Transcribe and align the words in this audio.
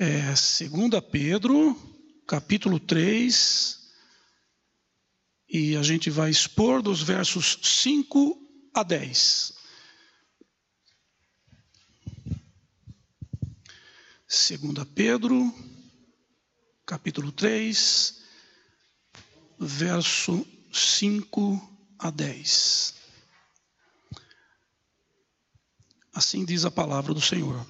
É, 0.00 0.26
2 0.28 0.38
Pedro, 1.10 1.76
capítulo 2.24 2.78
3, 2.78 3.90
e 5.48 5.76
a 5.76 5.82
gente 5.82 6.08
vai 6.08 6.30
expor 6.30 6.80
dos 6.80 7.02
versos 7.02 7.58
5 7.60 8.70
a 8.72 8.84
10. 8.84 9.54
Segunda 14.28 14.86
Pedro, 14.86 15.52
capítulo 16.86 17.32
3, 17.32 18.22
verso 19.58 20.46
5 20.72 21.96
a 21.98 22.08
10. 22.08 22.94
Assim 26.14 26.44
diz 26.44 26.64
a 26.64 26.70
palavra 26.70 27.12
do 27.12 27.20
Senhor. 27.20 27.66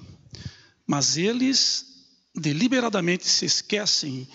Mas 0.85 1.17
eles 1.17 1.88
deliberadamente 2.35 3.27
se 3.27 3.45
esquecem 3.45 4.27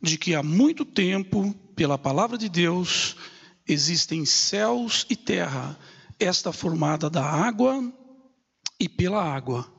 de 0.00 0.16
que 0.16 0.34
há 0.34 0.42
muito 0.42 0.84
tempo, 0.84 1.54
pela 1.74 1.98
palavra 1.98 2.38
de 2.38 2.48
Deus, 2.48 3.16
existem 3.66 4.24
céus 4.24 5.06
e 5.10 5.16
terra, 5.16 5.78
esta 6.18 6.52
formada 6.52 7.10
da 7.10 7.24
água 7.24 7.92
e 8.78 8.88
pela 8.88 9.22
água. 9.22 9.70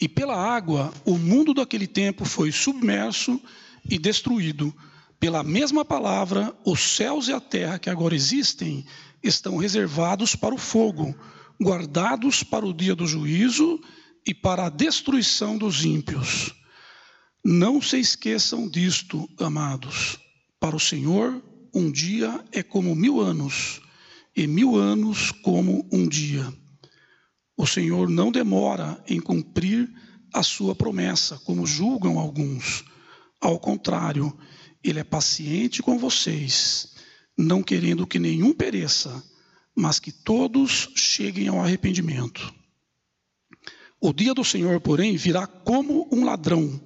E 0.00 0.08
pela 0.08 0.34
água, 0.34 0.92
o 1.04 1.18
mundo 1.18 1.52
daquele 1.52 1.86
tempo 1.86 2.24
foi 2.24 2.50
submerso 2.50 3.40
e 3.88 3.98
destruído. 3.98 4.74
Pela 5.18 5.42
mesma 5.42 5.84
palavra, 5.84 6.56
os 6.64 6.80
céus 6.80 7.28
e 7.28 7.32
a 7.32 7.40
terra 7.40 7.78
que 7.78 7.90
agora 7.90 8.14
existem 8.14 8.86
estão 9.22 9.58
reservados 9.58 10.34
para 10.34 10.54
o 10.54 10.58
fogo, 10.58 11.14
guardados 11.62 12.42
para 12.42 12.64
o 12.64 12.72
dia 12.72 12.94
do 12.94 13.06
juízo 13.06 13.78
e 14.26 14.32
para 14.32 14.66
a 14.66 14.70
destruição 14.70 15.58
dos 15.58 15.84
ímpios. 15.84 16.54
Não 17.44 17.80
se 17.80 17.98
esqueçam 17.98 18.68
disto, 18.68 19.28
amados. 19.38 20.18
Para 20.58 20.76
o 20.76 20.80
Senhor, 20.80 21.42
um 21.74 21.90
dia 21.90 22.44
é 22.52 22.62
como 22.62 22.94
mil 22.94 23.20
anos, 23.20 23.80
e 24.36 24.46
mil 24.46 24.76
anos 24.76 25.32
como 25.32 25.88
um 25.90 26.06
dia. 26.06 26.52
O 27.56 27.66
Senhor 27.66 28.10
não 28.10 28.30
demora 28.30 29.02
em 29.08 29.20
cumprir 29.20 29.90
a 30.32 30.42
sua 30.42 30.74
promessa, 30.74 31.38
como 31.38 31.66
julgam 31.66 32.18
alguns. 32.18 32.84
Ao 33.40 33.58
contrário, 33.58 34.36
Ele 34.84 35.00
é 35.00 35.04
paciente 35.04 35.82
com 35.82 35.98
vocês, 35.98 36.94
não 37.36 37.62
querendo 37.62 38.06
que 38.06 38.18
nenhum 38.18 38.52
pereça, 38.52 39.22
mas 39.74 39.98
que 39.98 40.12
todos 40.12 40.90
cheguem 40.94 41.48
ao 41.48 41.60
arrependimento. 41.60 42.52
O 43.98 44.12
dia 44.12 44.34
do 44.34 44.44
Senhor, 44.44 44.78
porém, 44.80 45.16
virá 45.16 45.46
como 45.46 46.08
um 46.12 46.24
ladrão. 46.24 46.80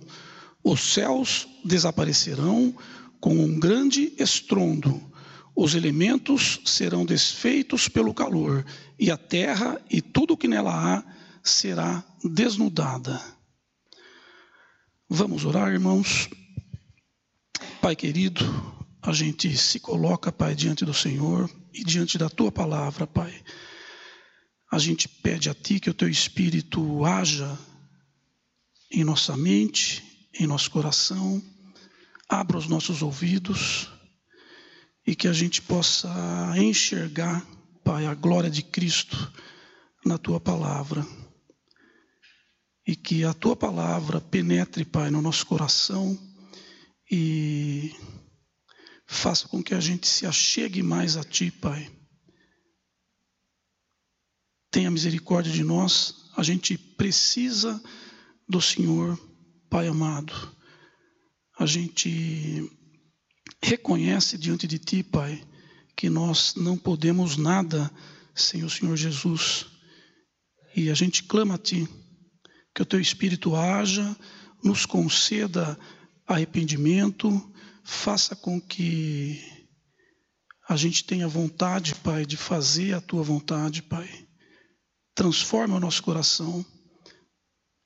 Os 0.65 0.81
céus 0.81 1.47
desaparecerão 1.62 2.75
com 3.20 3.37
um 3.37 3.61
grande 3.61 4.15
estrondo, 4.19 5.12
os 5.55 5.75
elementos 5.75 6.61
serão 6.65 7.05
desfeitos 7.05 7.87
pelo 7.87 8.15
calor, 8.15 8.65
e 8.98 9.11
a 9.11 9.17
terra 9.17 9.81
e 9.91 10.01
tudo 10.01 10.35
o 10.35 10.37
que 10.37 10.48
nela 10.48 10.73
há 10.73 11.05
será 11.42 12.03
desnudada. 12.25 13.23
Vamos 15.09 15.45
orar, 15.45 15.70
irmãos. 15.70 16.31
Pai 17.81 17.95
querido, 17.95 18.42
a 19.03 19.12
gente 19.12 19.55
se 19.57 19.79
coloca, 19.79 20.33
Pai, 20.33 20.55
diante 20.55 20.85
do 20.85 20.95
Senhor 20.95 21.48
e 21.75 21.85
diante 21.85 22.17
da 22.17 22.31
tua 22.31 22.51
palavra, 22.51 23.07
Pai. 23.07 23.35
A 24.73 24.79
gente 24.79 25.09
pede 25.09 25.51
a 25.51 25.55
Ti 25.55 25.79
que 25.79 25.91
o 25.91 25.95
Teu 25.95 26.09
Espírito 26.09 27.05
haja 27.05 27.57
em 28.91 29.05
nossa 29.05 29.37
mente, 29.37 30.14
em 30.39 30.47
nosso 30.47 30.71
coração, 30.71 31.43
abra 32.29 32.59
os 32.59 32.67
nossos 32.67 33.03
ouvidos 33.03 33.89
e 35.07 35.15
que 35.15 35.29
a 35.29 35.33
gente 35.33 35.63
possa 35.63 36.09
enxergar, 36.57 37.47
Pai, 37.85 38.07
a 38.07 38.14
glória 38.14 38.51
de 38.51 38.63
Cristo 38.63 39.33
na 40.05 40.17
tua 40.17 40.41
palavra. 40.41 41.07
E 42.86 42.95
que 42.97 43.25
a 43.25 43.33
tua 43.33 43.57
palavra 43.57 44.20
penetre, 44.20 44.85
Pai, 44.85 45.11
no 45.11 45.23
nosso 45.23 45.47
coração 45.47 46.19
e 47.11 47.95
faça 49.07 49.47
com 49.48 49.63
que 49.63 49.75
a 49.75 49.81
gente 49.81 50.07
se 50.07 50.27
achegue 50.27 50.83
mais 50.83 51.17
a 51.17 51.25
ti, 51.25 51.51
Pai. 51.51 51.91
Tenha 54.70 54.91
misericórdia 54.91 55.53
de 55.53 55.63
nós, 55.63 56.31
a 56.37 56.42
gente 56.42 56.77
precisa 56.77 57.83
do 58.48 58.61
Senhor 58.61 59.19
Pai 59.74 59.89
amado, 59.89 60.33
a 61.58 61.67
gente 61.67 62.70
reconhece 63.61 64.39
diante 64.39 64.68
de 64.68 64.79
Ti, 64.79 65.02
Pai, 65.02 65.45
que 65.96 66.08
nós 66.08 66.55
não 66.55 66.79
podemos 66.79 67.36
nada 67.36 67.90
sem 68.33 68.63
o 68.63 68.70
Senhor 68.70 68.96
Jesus. 68.96 69.67
E 70.77 70.90
a 70.90 70.95
gente 70.95 71.24
clama 71.24 71.57
a 71.57 71.58
Ti, 71.58 71.89
que 72.73 72.83
o 72.83 72.86
Teu 72.86 73.01
Espírito 73.01 73.57
haja, 73.57 74.17
nos 74.63 74.86
conceda 74.86 75.77
arrependimento, 76.24 77.29
faça 77.83 78.36
com 78.36 78.61
que 78.61 79.42
a 80.68 80.77
gente 80.77 81.02
tenha 81.02 81.27
vontade, 81.27 81.96
Pai, 81.96 82.24
de 82.24 82.36
fazer 82.36 82.95
a 82.95 83.01
Tua 83.01 83.24
vontade, 83.24 83.83
Pai. 83.83 84.08
Transforma 85.17 85.74
o 85.74 85.80
nosso 85.80 86.01
coração 86.01 86.64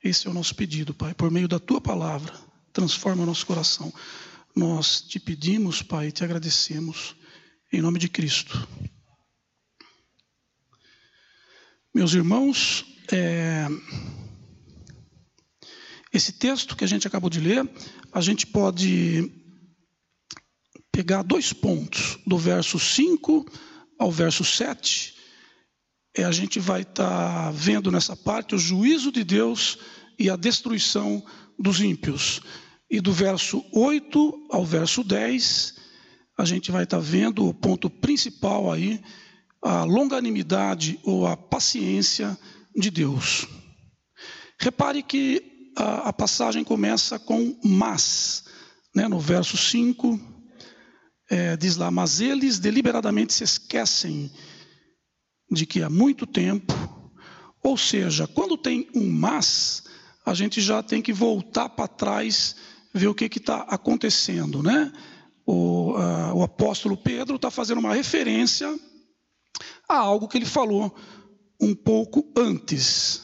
esse 0.08 0.26
é 0.26 0.30
o 0.30 0.34
nosso 0.34 0.54
pedido, 0.54 0.94
Pai, 0.94 1.14
por 1.14 1.30
meio 1.30 1.46
da 1.46 1.58
tua 1.58 1.80
palavra, 1.80 2.32
transforma 2.72 3.22
o 3.22 3.26
nosso 3.26 3.44
coração. 3.44 3.92
Nós 4.56 5.02
te 5.02 5.20
pedimos, 5.20 5.82
Pai, 5.82 6.08
e 6.08 6.12
te 6.12 6.24
agradecemos, 6.24 7.14
em 7.72 7.82
nome 7.82 7.98
de 7.98 8.08
Cristo. 8.08 8.66
Meus 11.94 12.14
irmãos, 12.14 12.84
é... 13.12 13.66
esse 16.12 16.32
texto 16.32 16.74
que 16.74 16.84
a 16.84 16.88
gente 16.88 17.06
acabou 17.06 17.28
de 17.28 17.40
ler, 17.40 17.68
a 18.12 18.20
gente 18.20 18.46
pode 18.46 19.30
pegar 20.90 21.22
dois 21.22 21.52
pontos, 21.52 22.18
do 22.26 22.38
verso 22.38 22.78
5 22.78 23.44
ao 23.98 24.10
verso 24.10 24.44
7, 24.44 25.17
é, 26.18 26.24
a 26.24 26.32
gente 26.32 26.58
vai 26.58 26.82
estar 26.82 27.08
tá 27.08 27.50
vendo 27.52 27.92
nessa 27.92 28.16
parte 28.16 28.56
o 28.56 28.58
juízo 28.58 29.12
de 29.12 29.22
Deus 29.22 29.78
e 30.18 30.28
a 30.28 30.34
destruição 30.34 31.24
dos 31.56 31.80
ímpios. 31.80 32.40
E 32.90 33.00
do 33.00 33.12
verso 33.12 33.64
8 33.72 34.48
ao 34.50 34.66
verso 34.66 35.04
10, 35.04 35.76
a 36.36 36.44
gente 36.44 36.72
vai 36.72 36.82
estar 36.82 36.96
tá 36.96 37.02
vendo 37.02 37.46
o 37.46 37.54
ponto 37.54 37.88
principal 37.88 38.72
aí, 38.72 39.00
a 39.62 39.84
longanimidade 39.84 40.98
ou 41.04 41.24
a 41.24 41.36
paciência 41.36 42.36
de 42.74 42.90
Deus. 42.90 43.46
Repare 44.58 45.04
que 45.04 45.70
a, 45.76 46.08
a 46.08 46.12
passagem 46.12 46.64
começa 46.64 47.16
com 47.16 47.56
mas, 47.62 48.42
né, 48.92 49.06
no 49.06 49.20
verso 49.20 49.56
5, 49.56 50.18
é, 51.30 51.56
diz 51.56 51.76
lá, 51.76 51.92
mas 51.92 52.20
eles 52.20 52.58
deliberadamente 52.58 53.32
se 53.32 53.44
esquecem 53.44 54.28
de 55.50 55.66
que 55.66 55.82
há 55.82 55.90
muito 55.90 56.26
tempo, 56.26 56.72
ou 57.62 57.76
seja, 57.76 58.26
quando 58.26 58.56
tem 58.56 58.88
um 58.94 59.10
mas, 59.10 59.84
a 60.24 60.34
gente 60.34 60.60
já 60.60 60.82
tem 60.82 61.00
que 61.00 61.12
voltar 61.12 61.68
para 61.70 61.88
trás, 61.88 62.56
ver 62.92 63.08
o 63.08 63.14
que 63.14 63.24
está 63.24 63.60
acontecendo, 63.62 64.62
né? 64.62 64.92
O, 65.46 65.92
uh, 65.92 66.34
o 66.34 66.42
apóstolo 66.42 66.96
Pedro 66.96 67.36
está 67.36 67.50
fazendo 67.50 67.78
uma 67.78 67.94
referência 67.94 68.68
a 69.88 69.96
algo 69.96 70.28
que 70.28 70.36
ele 70.36 70.44
falou 70.44 70.94
um 71.60 71.74
pouco 71.74 72.30
antes. 72.36 73.22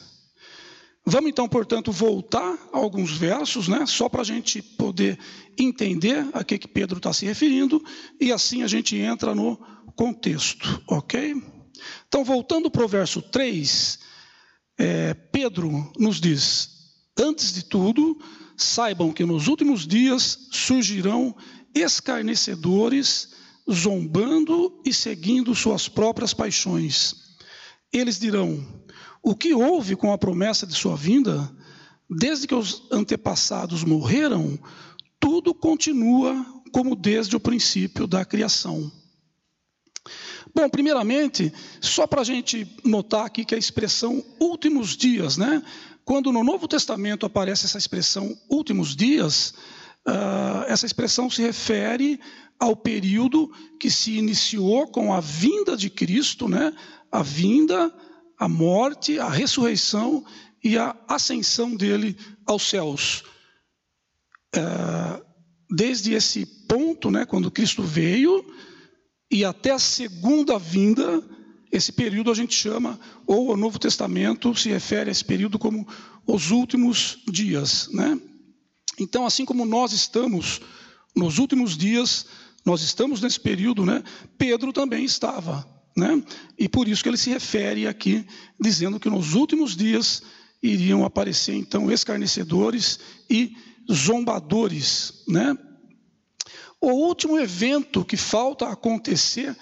Vamos 1.05 1.29
então, 1.29 1.47
portanto, 1.47 1.91
voltar 1.91 2.57
a 2.73 2.77
alguns 2.77 3.11
versos, 3.11 3.67
né, 3.67 3.85
só 3.85 4.09
para 4.09 4.21
a 4.21 4.25
gente 4.25 4.59
poder 4.59 5.19
entender 5.55 6.27
a 6.33 6.43
que, 6.43 6.57
que 6.57 6.67
Pedro 6.67 6.97
está 6.97 7.13
se 7.13 7.25
referindo, 7.25 7.83
e 8.19 8.31
assim 8.31 8.63
a 8.63 8.67
gente 8.67 8.97
entra 8.97 9.35
no 9.35 9.55
contexto, 9.95 10.81
ok? 10.87 11.35
Então, 12.07 12.23
voltando 12.23 12.69
para 12.69 12.85
o 12.85 12.87
verso 12.87 13.21
3, 13.21 13.99
é, 14.77 15.13
Pedro 15.13 15.91
nos 15.97 16.19
diz: 16.19 16.69
Antes 17.17 17.53
de 17.53 17.63
tudo, 17.63 18.19
saibam 18.57 19.11
que 19.11 19.25
nos 19.25 19.47
últimos 19.47 19.87
dias 19.87 20.47
surgirão 20.51 21.35
escarnecedores, 21.73 23.29
zombando 23.71 24.81
e 24.85 24.93
seguindo 24.93 25.53
suas 25.55 25.89
próprias 25.89 26.33
paixões. 26.33 27.15
Eles 27.91 28.19
dirão: 28.19 28.65
O 29.21 29.35
que 29.35 29.53
houve 29.53 29.95
com 29.95 30.11
a 30.11 30.17
promessa 30.17 30.65
de 30.65 30.73
sua 30.73 30.95
vinda? 30.95 31.51
Desde 32.09 32.47
que 32.47 32.55
os 32.55 32.83
antepassados 32.91 33.83
morreram, 33.83 34.59
tudo 35.19 35.53
continua 35.53 36.45
como 36.71 36.95
desde 36.95 37.35
o 37.35 37.39
princípio 37.39 38.05
da 38.05 38.23
criação. 38.23 38.91
Bom, 40.53 40.69
primeiramente, 40.69 41.51
só 41.81 42.05
para 42.05 42.21
a 42.21 42.25
gente 42.25 42.67
notar 42.83 43.25
aqui 43.25 43.43
que 43.43 43.55
a 43.55 43.57
expressão 43.57 44.23
últimos 44.39 44.95
dias, 44.95 45.37
né? 45.37 45.63
Quando 46.03 46.31
no 46.31 46.43
Novo 46.43 46.67
Testamento 46.67 47.25
aparece 47.25 47.65
essa 47.65 47.77
expressão 47.77 48.37
últimos 48.49 48.95
dias, 48.95 49.53
uh, 50.07 50.63
essa 50.67 50.85
expressão 50.85 51.29
se 51.29 51.41
refere 51.41 52.19
ao 52.59 52.75
período 52.75 53.51
que 53.79 53.89
se 53.89 54.17
iniciou 54.17 54.87
com 54.87 55.13
a 55.13 55.19
vinda 55.19 55.75
de 55.75 55.89
Cristo, 55.89 56.47
né? 56.47 56.73
a 57.11 57.23
vinda, 57.23 57.93
a 58.37 58.47
morte, 58.47 59.19
a 59.19 59.29
ressurreição 59.29 60.25
e 60.63 60.77
a 60.77 60.95
ascensão 61.07 61.75
dele 61.75 62.17
aos 62.45 62.63
céus. 62.63 63.23
Uh, 64.55 65.23
desde 65.69 66.13
esse 66.13 66.45
ponto, 66.67 67.09
né, 67.09 67.25
quando 67.25 67.51
Cristo 67.51 67.81
veio, 67.81 68.45
e 69.31 69.43
até 69.43 69.71
a 69.71 69.79
segunda 69.79 70.57
vinda, 70.57 71.23
esse 71.71 71.91
período 71.91 72.31
a 72.31 72.35
gente 72.35 72.53
chama, 72.53 72.99
ou 73.25 73.51
o 73.51 73.57
Novo 73.57 73.79
Testamento 73.79 74.55
se 74.55 74.69
refere 74.69 75.09
a 75.09 75.11
esse 75.11 75.25
período 75.25 75.59
como 75.59 75.87
os 76.25 76.51
últimos 76.51 77.19
dias. 77.27 77.89
Né? 77.91 78.19
Então, 78.99 79.25
assim 79.25 79.45
como 79.45 79.65
nós 79.65 79.91
estamos 79.91 80.61
nos 81.15 81.37
últimos 81.37 81.77
dias, 81.77 82.25
nós 82.65 82.81
estamos 82.81 83.21
nesse 83.21 83.39
período, 83.39 83.85
né? 83.85 84.03
Pedro 84.37 84.73
também 84.73 85.05
estava. 85.05 85.65
Né? 85.95 86.21
E 86.57 86.67
por 86.67 86.87
isso 86.87 87.01
que 87.01 87.09
ele 87.09 87.17
se 87.17 87.29
refere 87.29 87.87
aqui, 87.87 88.25
dizendo 88.59 88.99
que 88.99 89.09
nos 89.09 89.33
últimos 89.33 89.75
dias 89.75 90.21
iriam 90.61 91.05
aparecer 91.05 91.55
então 91.55 91.91
escarnecedores 91.91 92.99
e 93.29 93.55
zombadores. 93.91 95.23
Né? 95.27 95.55
O 96.85 96.91
último 96.91 97.39
evento 97.39 98.05
que 98.05 98.15
falta 98.15 98.69
acontecer 98.69 99.57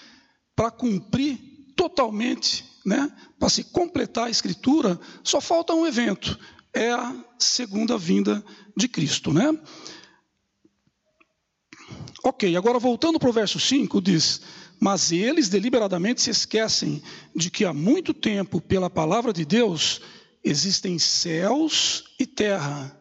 para 0.54 0.70
cumprir 0.70 1.38
totalmente, 1.74 2.66
né, 2.86 3.10
para 3.40 3.48
se 3.48 3.64
completar 3.64 4.28
a 4.28 4.30
escritura, 4.30 5.00
só 5.24 5.40
falta 5.40 5.74
um 5.74 5.88
evento, 5.88 6.38
é 6.74 6.92
a 6.92 7.16
segunda 7.40 7.98
vinda 7.98 8.44
de 8.76 8.90
Cristo, 8.90 9.32
né? 9.32 9.58
OK, 12.26 12.58
agora 12.58 12.78
voltando 12.78 13.18
para 13.18 13.30
o 13.30 13.34
verso 13.34 13.58
5, 13.58 14.02
diz: 14.02 14.42
"Mas 14.78 15.14
eles 15.14 15.48
deliberadamente 15.48 16.22
se 16.22 16.30
esquecem 16.30 17.02
de 17.34 17.50
que 17.50 17.64
há 17.64 17.72
muito 17.72 18.14
tempo, 18.14 18.60
pela 18.60 18.90
palavra 18.90 19.32
de 19.32 19.46
Deus, 19.46 20.02
existem 20.44 21.00
céus 21.00 22.04
e 22.20 22.26
terra, 22.26 22.94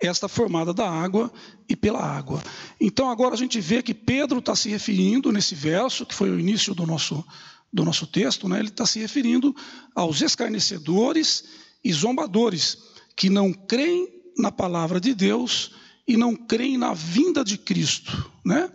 esta 0.00 0.28
formada 0.28 0.72
da 0.72 0.88
água 0.88 1.32
e 1.68 1.76
pela 1.76 2.00
água. 2.00 2.42
Então 2.80 3.10
agora 3.10 3.34
a 3.34 3.38
gente 3.38 3.60
vê 3.60 3.82
que 3.82 3.94
Pedro 3.94 4.38
está 4.38 4.56
se 4.56 4.68
referindo 4.68 5.30
nesse 5.30 5.54
verso, 5.54 6.06
que 6.06 6.14
foi 6.14 6.30
o 6.30 6.40
início 6.40 6.74
do 6.74 6.86
nosso 6.86 7.24
do 7.72 7.84
nosso 7.84 8.06
texto, 8.06 8.48
né, 8.48 8.58
ele 8.58 8.68
está 8.68 8.84
se 8.84 8.98
referindo 8.98 9.54
aos 9.94 10.20
escarnecedores 10.20 11.44
e 11.84 11.92
zombadores 11.92 12.78
que 13.16 13.30
não 13.30 13.52
creem 13.52 14.08
na 14.36 14.50
palavra 14.50 15.00
de 15.00 15.14
Deus 15.14 15.72
e 16.06 16.16
não 16.16 16.34
creem 16.34 16.76
na 16.76 16.92
vinda 16.92 17.44
de 17.44 17.56
Cristo. 17.56 18.30
Né? 18.44 18.70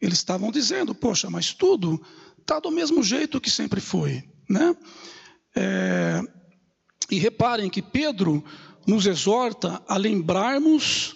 Eles 0.00 0.18
estavam 0.18 0.50
dizendo, 0.50 0.94
poxa, 0.94 1.28
mas 1.28 1.52
tudo 1.52 2.00
está 2.40 2.58
do 2.58 2.70
mesmo 2.70 3.02
jeito 3.02 3.40
que 3.40 3.50
sempre 3.50 3.80
foi. 3.80 4.24
Né? 4.48 4.74
É, 5.54 6.22
e 7.10 7.18
reparem 7.18 7.68
que 7.68 7.82
Pedro 7.82 8.42
nos 8.88 9.04
exorta 9.04 9.82
a 9.86 9.98
lembrarmos 9.98 11.14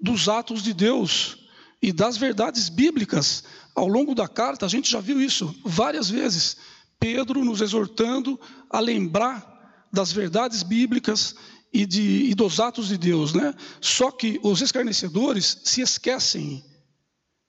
dos 0.00 0.26
atos 0.26 0.62
de 0.62 0.72
Deus 0.72 1.36
e 1.82 1.92
das 1.92 2.16
verdades 2.16 2.70
bíblicas. 2.70 3.44
Ao 3.74 3.86
longo 3.86 4.14
da 4.14 4.26
carta, 4.26 4.64
a 4.64 4.68
gente 4.70 4.90
já 4.90 5.00
viu 5.00 5.20
isso 5.20 5.54
várias 5.62 6.08
vezes. 6.08 6.56
Pedro 6.98 7.44
nos 7.44 7.60
exortando 7.60 8.40
a 8.70 8.80
lembrar 8.80 9.86
das 9.92 10.10
verdades 10.10 10.62
bíblicas 10.62 11.36
e, 11.70 11.84
de, 11.84 12.30
e 12.30 12.34
dos 12.34 12.58
atos 12.58 12.88
de 12.88 12.96
Deus, 12.96 13.34
né? 13.34 13.54
Só 13.82 14.10
que 14.10 14.40
os 14.42 14.62
escarnecedores 14.62 15.58
se 15.62 15.82
esquecem, 15.82 16.64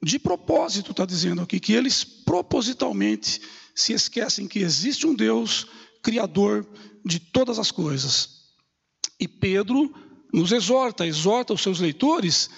de 0.04 0.20
propósito, 0.20 0.92
está 0.92 1.06
dizendo 1.06 1.42
aqui, 1.42 1.62
que 1.62 1.72
eles 1.72 2.04
propositalmente 2.04 3.42
se 3.74 3.94
esquecem 3.94 4.50
que 4.50 4.60
existe 4.60 5.08
um 5.08 5.16
Deus 5.16 5.66
criador 6.04 6.68
de 7.06 7.20
todas 7.20 7.58
as 7.58 7.72
coisas. 7.72 8.41
E 9.22 9.28
Pedro 9.28 9.94
nos 10.34 10.52
exorta, 10.52 11.06
exorta 11.06 11.54
os 11.54 11.62
seus 11.62 11.80
leitores 11.80 12.50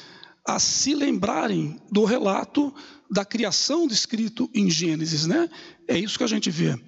a 0.48 0.60
se 0.60 0.96
lembrarem 0.96 1.78
do 1.92 2.06
relato 2.06 2.74
da 3.12 3.26
criação 3.26 3.86
descrito 3.86 4.50
em 4.54 4.70
Gênesis, 4.70 5.28
né? 5.28 5.50
É 5.88 5.98
isso 5.98 6.18
que 6.18 6.24
a 6.24 6.28
gente 6.28 6.50
vê. 6.50 6.80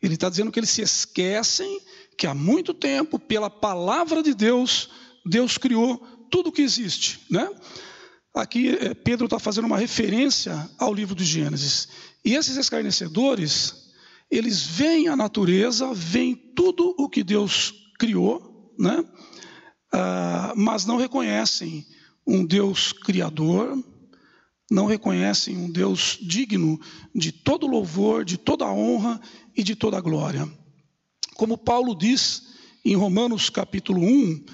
Ele 0.00 0.14
está 0.14 0.28
dizendo 0.28 0.52
que 0.52 0.60
eles 0.60 0.70
se 0.70 0.82
esquecem 0.82 1.80
que 2.16 2.26
há 2.26 2.34
muito 2.34 2.72
tempo, 2.72 3.18
pela 3.18 3.50
palavra 3.50 4.22
de 4.22 4.32
Deus, 4.32 4.90
Deus 5.24 5.58
criou 5.58 5.98
tudo 6.30 6.48
o 6.48 6.52
que 6.52 6.62
existe, 6.62 7.20
né? 7.30 7.50
Aqui 8.34 8.76
eh, 8.80 8.94
Pedro 8.94 9.26
está 9.26 9.38
fazendo 9.38 9.64
uma 9.64 9.78
referência 9.78 10.70
ao 10.78 10.94
livro 10.94 11.14
de 11.14 11.24
Gênesis. 11.24 11.88
E 12.24 12.34
esses 12.34 12.56
escarnecedores, 12.56 13.90
eles 14.30 14.62
veem 14.62 15.08
a 15.08 15.16
natureza, 15.16 15.92
veem 15.92 16.34
tudo 16.54 16.94
o 16.98 17.08
que 17.08 17.24
Deus 17.24 17.74
criou, 17.98 18.45
né? 18.78 19.04
Ah, 19.92 20.52
mas 20.56 20.84
não 20.84 20.96
reconhecem 20.96 21.86
um 22.26 22.44
Deus 22.44 22.92
criador, 22.92 23.82
não 24.70 24.86
reconhecem 24.86 25.56
um 25.56 25.70
Deus 25.70 26.18
digno 26.20 26.80
de 27.14 27.30
todo 27.30 27.66
louvor, 27.66 28.24
de 28.24 28.36
toda 28.36 28.66
honra 28.66 29.20
e 29.56 29.62
de 29.62 29.76
toda 29.76 30.00
glória. 30.00 30.48
Como 31.34 31.56
Paulo 31.56 31.94
diz 31.94 32.54
em 32.84 32.96
Romanos 32.96 33.48
capítulo 33.48 34.00
1, 34.02 34.44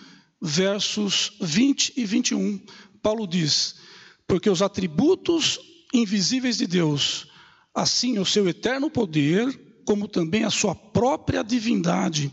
versos 0.40 1.32
20 1.40 1.94
e 1.96 2.04
21, 2.04 2.60
Paulo 3.02 3.26
diz: 3.26 3.76
Porque 4.26 4.50
os 4.50 4.60
atributos 4.60 5.58
invisíveis 5.94 6.58
de 6.58 6.66
Deus, 6.66 7.26
assim 7.74 8.18
o 8.18 8.26
seu 8.26 8.48
eterno 8.48 8.90
poder, 8.90 9.82
como 9.84 10.08
também 10.08 10.44
a 10.44 10.50
sua 10.50 10.74
própria 10.74 11.42
divindade, 11.42 12.32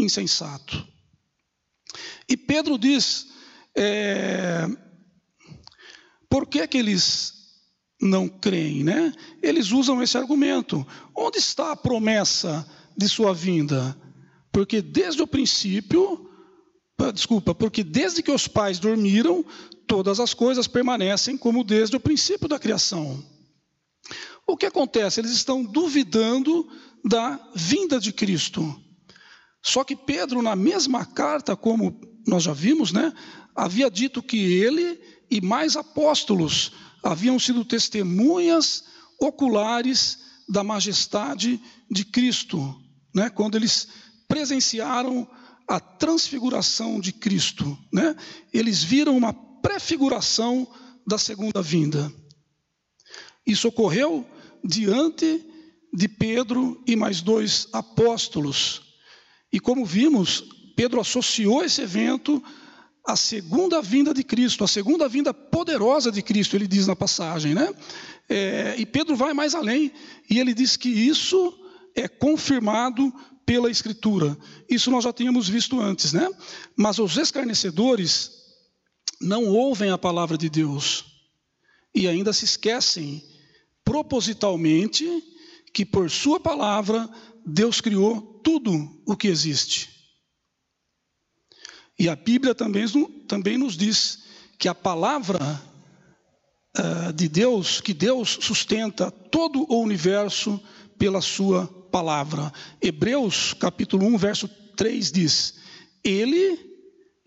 insensato. 0.00 0.86
E 2.28 2.36
Pedro 2.36 2.78
diz: 2.78 3.28
é, 3.76 4.66
por 6.28 6.46
que, 6.46 6.66
que 6.66 6.78
eles 6.78 7.34
não 8.00 8.28
creem? 8.28 8.84
Né? 8.84 9.12
Eles 9.42 9.72
usam 9.72 10.02
esse 10.02 10.16
argumento. 10.16 10.86
Onde 11.14 11.38
está 11.38 11.72
a 11.72 11.76
promessa 11.76 12.66
de 12.96 13.08
sua 13.08 13.34
vinda? 13.34 13.96
Porque 14.52 14.80
desde 14.80 15.22
o 15.22 15.26
princípio, 15.26 16.28
desculpa, 17.12 17.54
porque 17.54 17.82
desde 17.82 18.22
que 18.22 18.30
os 18.30 18.48
pais 18.48 18.78
dormiram, 18.78 19.44
todas 19.86 20.20
as 20.20 20.34
coisas 20.34 20.66
permanecem 20.66 21.36
como 21.36 21.64
desde 21.64 21.96
o 21.96 22.00
princípio 22.00 22.48
da 22.48 22.58
criação. 22.58 23.24
O 24.46 24.56
que 24.56 24.66
acontece? 24.66 25.20
Eles 25.20 25.32
estão 25.32 25.64
duvidando 25.64 26.68
da 27.04 27.40
vinda 27.54 27.98
de 28.00 28.12
Cristo. 28.12 28.62
Só 29.62 29.84
que 29.84 29.94
Pedro, 29.94 30.42
na 30.42 30.56
mesma 30.56 31.04
carta, 31.04 31.56
como 31.56 32.00
nós 32.26 32.42
já 32.42 32.52
vimos, 32.52 32.92
né, 32.92 33.12
havia 33.54 33.90
dito 33.90 34.22
que 34.22 34.38
ele 34.38 35.00
e 35.30 35.40
mais 35.40 35.76
apóstolos 35.76 36.72
haviam 37.02 37.38
sido 37.38 37.64
testemunhas 37.64 38.84
oculares 39.20 40.18
da 40.48 40.64
majestade 40.64 41.60
de 41.90 42.04
Cristo, 42.04 42.76
né? 43.14 43.30
quando 43.30 43.56
eles 43.56 43.88
presenciaram 44.26 45.28
a 45.68 45.78
transfiguração 45.78 47.00
de 47.00 47.12
Cristo. 47.12 47.78
Né? 47.92 48.16
Eles 48.52 48.82
viram 48.82 49.16
uma 49.16 49.32
prefiguração 49.32 50.66
da 51.06 51.16
segunda 51.16 51.62
vinda. 51.62 52.12
Isso 53.46 53.68
ocorreu 53.68 54.26
diante 54.64 55.44
de 55.92 56.08
Pedro 56.08 56.82
e 56.86 56.96
mais 56.96 57.20
dois 57.20 57.68
apóstolos. 57.72 58.89
E 59.52 59.58
como 59.58 59.84
vimos, 59.84 60.44
Pedro 60.76 61.00
associou 61.00 61.62
esse 61.64 61.82
evento 61.82 62.42
a 63.06 63.16
segunda 63.16 63.80
vinda 63.80 64.12
de 64.12 64.22
Cristo, 64.22 64.62
a 64.62 64.68
segunda 64.68 65.08
vinda 65.08 65.32
poderosa 65.32 66.12
de 66.12 66.22
Cristo, 66.22 66.54
ele 66.54 66.66
diz 66.66 66.86
na 66.86 66.94
passagem, 66.94 67.54
né? 67.54 67.72
É, 68.28 68.76
e 68.78 68.86
Pedro 68.86 69.16
vai 69.16 69.32
mais 69.34 69.54
além 69.54 69.90
e 70.28 70.38
ele 70.38 70.54
diz 70.54 70.76
que 70.76 70.88
isso 70.88 71.58
é 71.94 72.06
confirmado 72.06 73.12
pela 73.44 73.70
Escritura. 73.70 74.38
Isso 74.68 74.90
nós 74.90 75.04
já 75.04 75.12
tínhamos 75.12 75.48
visto 75.48 75.80
antes, 75.80 76.12
né? 76.12 76.28
Mas 76.76 76.98
os 76.98 77.16
escarnecedores 77.16 78.30
não 79.20 79.46
ouvem 79.46 79.90
a 79.90 79.98
palavra 79.98 80.38
de 80.38 80.48
Deus 80.48 81.04
e 81.94 82.06
ainda 82.06 82.32
se 82.32 82.44
esquecem 82.44 83.24
propositalmente 83.84 85.04
que 85.72 85.84
por 85.84 86.10
Sua 86.10 86.38
palavra 86.38 87.08
Deus 87.46 87.80
criou 87.80 88.20
tudo 88.42 89.02
o 89.06 89.16
que 89.16 89.28
existe. 89.28 89.88
E 91.98 92.08
a 92.08 92.16
Bíblia 92.16 92.54
também, 92.54 92.86
também 93.28 93.58
nos 93.58 93.76
diz 93.76 94.24
que 94.58 94.68
a 94.68 94.74
palavra 94.74 95.38
uh, 96.78 97.12
de 97.12 97.28
Deus, 97.28 97.80
que 97.80 97.92
Deus 97.92 98.38
sustenta 98.40 99.10
todo 99.10 99.66
o 99.68 99.82
universo 99.82 100.60
pela 100.98 101.20
sua 101.20 101.66
palavra. 101.90 102.52
Hebreus 102.80 103.52
capítulo 103.52 104.06
1, 104.06 104.16
verso 104.16 104.48
3 104.76 105.12
diz: 105.12 105.54
Ele, 106.02 106.58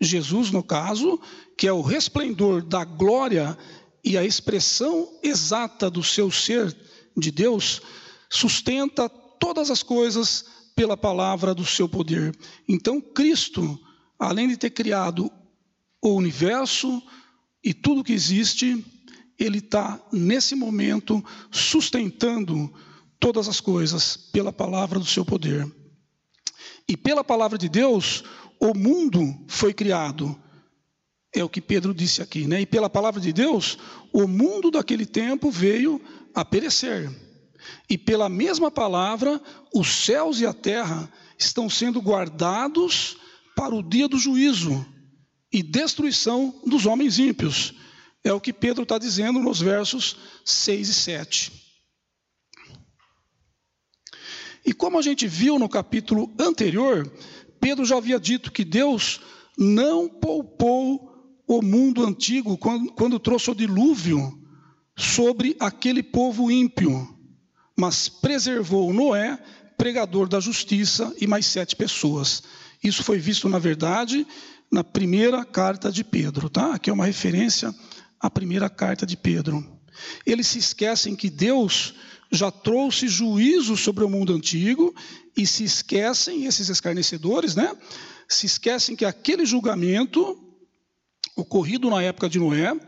Jesus 0.00 0.50
no 0.50 0.62
caso, 0.62 1.20
que 1.56 1.68
é 1.68 1.72
o 1.72 1.82
resplendor 1.82 2.62
da 2.62 2.84
glória 2.84 3.56
e 4.04 4.18
a 4.18 4.24
expressão 4.24 5.08
exata 5.22 5.88
do 5.88 6.02
seu 6.02 6.30
ser 6.30 6.76
de 7.16 7.30
Deus, 7.30 7.80
sustenta 8.28 9.08
todas 9.38 9.70
as 9.70 9.82
coisas 9.82 10.44
pela 10.74 10.96
palavra 10.96 11.54
do 11.54 11.64
seu 11.64 11.88
poder. 11.88 12.36
Então, 12.68 13.00
Cristo, 13.00 13.78
além 14.18 14.48
de 14.48 14.56
ter 14.56 14.70
criado 14.70 15.30
o 16.02 16.14
universo 16.14 17.02
e 17.62 17.72
tudo 17.72 18.04
que 18.04 18.12
existe, 18.12 18.84
ele 19.38 19.58
está, 19.58 20.00
nesse 20.12 20.54
momento, 20.54 21.24
sustentando 21.50 22.72
todas 23.18 23.48
as 23.48 23.60
coisas 23.60 24.16
pela 24.16 24.52
palavra 24.52 24.98
do 24.98 25.06
seu 25.06 25.24
poder. 25.24 25.66
E 26.88 26.96
pela 26.96 27.24
palavra 27.24 27.56
de 27.56 27.68
Deus, 27.68 28.22
o 28.60 28.76
mundo 28.76 29.22
foi 29.48 29.72
criado. 29.72 30.38
É 31.34 31.42
o 31.42 31.48
que 31.48 31.60
Pedro 31.60 31.94
disse 31.94 32.22
aqui, 32.22 32.46
né? 32.46 32.60
E 32.60 32.66
pela 32.66 32.90
palavra 32.90 33.20
de 33.20 33.32
Deus, 33.32 33.78
o 34.12 34.28
mundo 34.28 34.70
daquele 34.70 35.06
tempo 35.06 35.50
veio 35.50 36.00
a 36.34 36.44
perecer. 36.44 37.10
E 37.88 37.96
pela 37.96 38.28
mesma 38.28 38.70
palavra, 38.70 39.40
os 39.74 39.88
céus 39.88 40.40
e 40.40 40.46
a 40.46 40.52
terra 40.52 41.10
estão 41.38 41.68
sendo 41.68 42.00
guardados 42.00 43.16
para 43.56 43.74
o 43.74 43.82
dia 43.82 44.08
do 44.08 44.18
juízo 44.18 44.84
e 45.52 45.62
destruição 45.62 46.54
dos 46.66 46.86
homens 46.86 47.18
ímpios. 47.18 47.74
É 48.22 48.32
o 48.32 48.40
que 48.40 48.52
Pedro 48.52 48.82
está 48.82 48.98
dizendo 48.98 49.38
nos 49.38 49.60
versos 49.60 50.16
6 50.44 50.88
e 50.88 50.94
7. 50.94 51.52
E 54.66 54.72
como 54.72 54.98
a 54.98 55.02
gente 55.02 55.26
viu 55.26 55.58
no 55.58 55.68
capítulo 55.68 56.32
anterior, 56.38 57.10
Pedro 57.60 57.84
já 57.84 57.98
havia 57.98 58.18
dito 58.18 58.50
que 58.50 58.64
Deus 58.64 59.20
não 59.58 60.08
poupou 60.08 61.12
o 61.46 61.62
mundo 61.62 62.04
antigo 62.04 62.56
quando, 62.56 62.90
quando 62.92 63.18
trouxe 63.18 63.50
o 63.50 63.54
dilúvio 63.54 64.42
sobre 64.96 65.56
aquele 65.60 66.02
povo 66.02 66.50
ímpio, 66.50 67.13
mas 67.76 68.08
preservou 68.08 68.92
Noé, 68.92 69.38
pregador 69.76 70.28
da 70.28 70.40
justiça, 70.40 71.12
e 71.20 71.26
mais 71.26 71.46
sete 71.46 71.74
pessoas. 71.74 72.42
Isso 72.82 73.02
foi 73.02 73.18
visto, 73.18 73.48
na 73.48 73.58
verdade, 73.58 74.26
na 74.70 74.84
primeira 74.84 75.44
carta 75.44 75.90
de 75.90 76.04
Pedro, 76.04 76.48
tá? 76.48 76.74
Aqui 76.74 76.90
é 76.90 76.92
uma 76.92 77.06
referência 77.06 77.74
à 78.20 78.30
primeira 78.30 78.68
carta 78.68 79.04
de 79.06 79.16
Pedro. 79.16 79.64
Eles 80.26 80.48
se 80.48 80.58
esquecem 80.58 81.14
que 81.16 81.30
Deus 81.30 81.94
já 82.30 82.50
trouxe 82.50 83.06
juízo 83.06 83.76
sobre 83.76 84.04
o 84.04 84.08
mundo 84.08 84.34
antigo 84.34 84.94
e 85.36 85.46
se 85.46 85.64
esquecem, 85.64 86.46
esses 86.46 86.68
escarnecedores, 86.68 87.54
né? 87.54 87.72
Se 88.28 88.46
esquecem 88.46 88.96
que 88.96 89.04
aquele 89.04 89.44
julgamento 89.46 90.38
ocorrido 91.36 91.90
na 91.90 92.02
época 92.02 92.28
de 92.28 92.38
Noé 92.38 92.78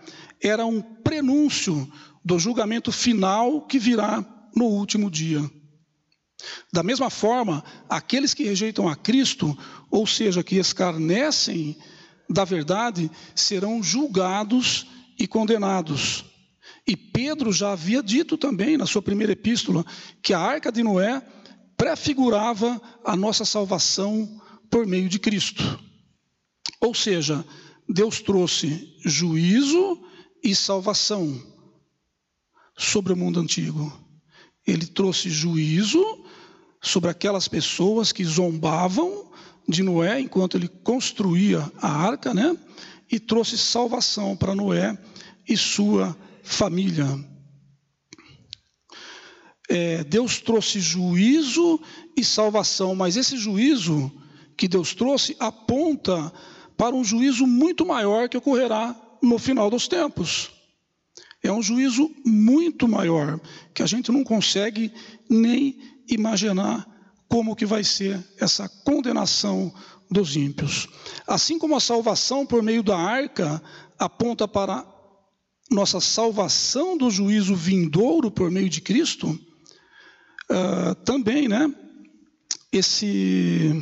era 0.40 0.66
um 0.66 0.81
prenúncio 0.81 1.90
do 2.25 2.38
julgamento 2.38 2.90
final 2.90 3.62
que 3.62 3.78
virá 3.78 4.25
no 4.57 4.65
último 4.65 5.11
dia. 5.11 5.49
Da 6.73 6.83
mesma 6.83 7.11
forma, 7.11 7.63
aqueles 7.89 8.33
que 8.35 8.45
rejeitam 8.45 8.89
a 8.89 8.97
Cristo, 8.97 9.57
ou 9.91 10.07
seja, 10.07 10.43
que 10.43 10.57
escarnecem 10.57 11.77
da 12.29 12.45
verdade, 12.45 13.11
serão 13.35 13.83
julgados 13.83 14.87
e 15.19 15.27
condenados. 15.27 16.25
E 16.87 16.97
Pedro 16.97 17.53
já 17.53 17.73
havia 17.73 18.03
dito 18.03 18.37
também 18.37 18.77
na 18.77 18.87
sua 18.87 19.03
primeira 19.03 19.33
epístola 19.33 19.85
que 20.23 20.33
a 20.33 20.41
arca 20.41 20.71
de 20.71 20.83
Noé 20.83 21.23
prefigurava 21.77 22.81
a 23.05 23.17
nossa 23.17 23.45
salvação 23.45 24.41
por 24.71 24.87
meio 24.87 25.09
de 25.09 25.19
Cristo. 25.19 25.79
Ou 26.81 26.95
seja, 26.95 27.45
Deus 27.89 28.21
trouxe 28.21 28.97
juízo 29.05 30.01
e 30.43 30.55
salvação 30.55 31.41
sobre 32.77 33.13
o 33.13 33.17
mundo 33.17 33.41
antigo. 33.41 34.06
Ele 34.67 34.87
trouxe 34.87 35.31
juízo 35.31 36.03
sobre 36.83 37.11
aquelas 37.11 37.49
pessoas 37.49 38.13
que 38.13 38.25
zombavam 38.25 39.31
de 39.69 39.83
Noé 39.83 40.21
enquanto 40.21 40.57
ele 40.57 40.69
construía 40.69 41.71
a 41.81 41.89
arca, 41.89 42.33
né? 42.33 42.57
E 43.11 43.19
trouxe 43.19 43.57
salvação 43.57 44.37
para 44.37 44.55
Noé 44.55 44.97
e 45.49 45.57
sua 45.57 46.17
família. 46.43 47.07
É, 49.69 50.05
Deus 50.05 50.41
trouxe 50.41 50.81
juízo 50.81 51.81
e 52.17 52.25
salvação, 52.25 52.95
mas 52.95 53.17
esse 53.17 53.37
juízo 53.37 54.13
que 54.57 54.69
Deus 54.69 54.95
trouxe 54.95 55.37
aponta 55.39 56.33
para 56.77 56.95
um 56.95 57.05
juízo 57.05 57.47
muito 57.47 57.85
maior 57.85 58.29
que 58.29 58.37
ocorrerá 58.37 58.95
no 59.23 59.39
final 59.39 59.69
dos 59.69 59.89
tempos. 59.89 60.56
É 61.43 61.52
um 61.52 61.62
juízo 61.62 62.11
muito 62.25 62.88
maior, 62.88 63.40
que 63.75 63.83
a 63.83 63.87
gente 63.87 64.11
não 64.11 64.25
consegue 64.25 64.93
nem 65.28 65.78
imaginar 66.09 66.87
como 67.28 67.57
que 67.57 67.66
vai 67.66 67.85
ser 67.85 68.23
essa 68.40 68.69
condenação 68.85 69.73
dos 70.11 70.37
ímpios. 70.37 70.88
Assim 71.26 71.59
como 71.59 71.76
a 71.76 71.81
salvação 71.81 72.47
por 72.47 72.62
meio 72.62 72.83
da 72.83 72.97
arca 72.97 73.62
aponta 73.99 74.47
para 74.47 74.87
nossa 75.71 76.00
salvação 76.00 76.97
do 76.97 77.11
juízo 77.11 77.55
vindouro 77.55 78.31
por 78.31 78.50
meio 78.50 78.69
de 78.69 78.81
Cristo, 78.81 79.28
uh, 80.50 80.95
também, 81.05 81.49
né? 81.49 81.73
Esse. 82.73 83.73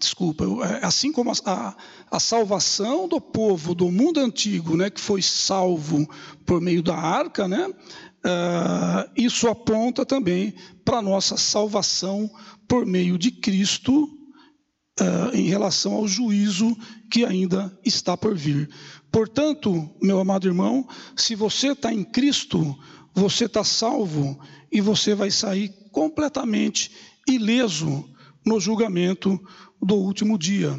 Desculpa, 0.00 0.44
é, 0.64 0.84
assim 0.84 1.12
como 1.12 1.30
a, 1.44 1.76
a, 2.10 2.18
salvação 2.18 3.06
do 3.06 3.20
povo 3.20 3.74
do 3.74 3.90
mundo 3.92 4.18
antigo, 4.18 4.76
né, 4.76 4.88
que 4.88 5.00
foi 5.00 5.20
salvo 5.20 6.08
por 6.46 6.60
meio 6.60 6.82
da 6.82 6.96
arca, 6.96 7.46
né, 7.46 7.68
uh, 7.68 9.10
isso 9.14 9.46
aponta 9.46 10.06
também 10.06 10.54
para 10.84 10.98
a 10.98 11.02
nossa 11.02 11.36
salvação 11.36 12.30
por 12.66 12.86
meio 12.86 13.18
de 13.18 13.30
Cristo 13.30 14.04
uh, 14.04 15.36
em 15.36 15.48
relação 15.48 15.92
ao 15.92 16.08
juízo 16.08 16.74
que 17.10 17.24
ainda 17.24 17.78
está 17.84 18.16
por 18.16 18.34
vir. 18.34 18.70
Portanto, 19.12 19.90
meu 20.00 20.18
amado 20.18 20.48
irmão, 20.48 20.88
se 21.14 21.34
você 21.34 21.72
está 21.72 21.92
em 21.92 22.04
Cristo, 22.04 22.78
você 23.14 23.44
está 23.44 23.62
salvo 23.62 24.40
e 24.72 24.80
você 24.80 25.14
vai 25.14 25.30
sair 25.30 25.68
completamente 25.92 26.90
ileso 27.28 28.08
no 28.46 28.58
julgamento 28.58 29.38
do 29.82 29.94
último 29.94 30.38
dia. 30.38 30.78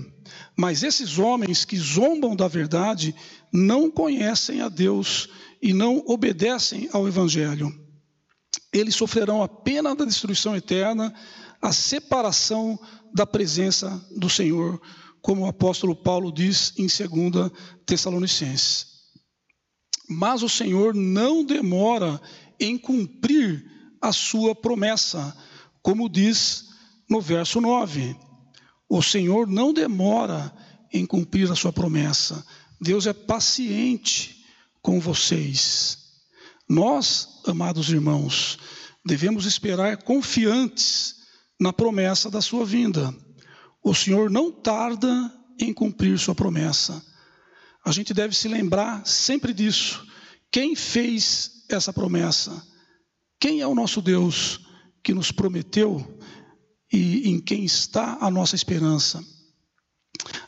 Mas 0.56 0.84
esses 0.84 1.18
homens 1.18 1.66
que 1.66 1.78
zombam 1.78 2.36
da 2.36 2.48
verdade 2.48 3.16
não 3.52 3.90
conhecem 3.90 4.62
a 4.62 4.70
Deus 4.70 5.30
e 5.62 5.74
não 5.74 6.04
obedecem 6.08 6.90
ao 6.92 7.08
Evangelho. 7.08 7.74
Eles 8.74 8.96
sofrerão 8.96 9.44
a 9.44 9.48
pena 9.48 9.96
da 9.96 10.06
destruição 10.06 10.56
eterna, 10.56 11.14
a 11.62 11.74
separação 11.74 12.80
da 13.14 13.26
presença 13.26 14.04
do 14.16 14.30
Senhor 14.30 14.80
como 15.22 15.44
o 15.44 15.48
apóstolo 15.48 15.96
Paulo 15.96 16.32
diz 16.32 16.74
em 16.78 16.88
2 16.88 17.52
Tessalonicenses. 17.86 18.88
Mas 20.10 20.42
o 20.44 20.50
Senhor 20.50 20.94
não 20.94 21.46
demora 21.46 22.20
em 22.60 22.78
cumprir 22.78 23.66
a 24.02 24.12
sua 24.12 24.56
promessa, 24.56 25.36
como 25.82 26.10
diz 26.10 26.70
no 27.10 27.22
verso 27.22 27.62
9. 27.62 28.16
O 28.94 29.02
Senhor 29.02 29.48
não 29.48 29.72
demora 29.72 30.54
em 30.92 31.06
cumprir 31.06 31.50
a 31.50 31.56
sua 31.56 31.72
promessa. 31.72 32.46
Deus 32.78 33.08
é 33.08 33.14
paciente 33.14 34.44
com 34.82 35.00
vocês. 35.00 35.98
Nós, 36.68 37.40
amados 37.48 37.90
irmãos, 37.90 38.60
devemos 39.06 39.46
esperar 39.46 40.04
confiantes 40.04 41.16
na 41.58 41.72
promessa 41.72 42.30
da 42.30 42.42
sua 42.42 42.66
vinda. 42.66 43.16
O 43.82 43.96
Senhor 43.96 44.30
não 44.30 44.52
tarda 44.52 45.10
em 45.58 45.74
cumprir 45.74 46.20
sua 46.20 46.36
promessa. 46.36 47.02
A 47.86 47.94
gente 47.94 48.14
deve 48.14 48.36
se 48.36 48.50
lembrar 48.50 49.08
sempre 49.08 49.54
disso. 49.54 50.06
Quem 50.52 50.76
fez 50.76 51.64
essa 51.70 51.94
promessa? 51.94 52.62
Quem 53.40 53.62
é 53.62 53.68
o 53.68 53.74
nosso 53.74 54.02
Deus? 54.02 54.60
que 55.04 55.14
nos 55.14 55.32
prometeu 55.32 56.20
e 56.92 57.30
em 57.30 57.40
quem 57.40 57.64
está 57.64 58.18
a 58.20 58.30
nossa 58.30 58.56
esperança. 58.56 59.24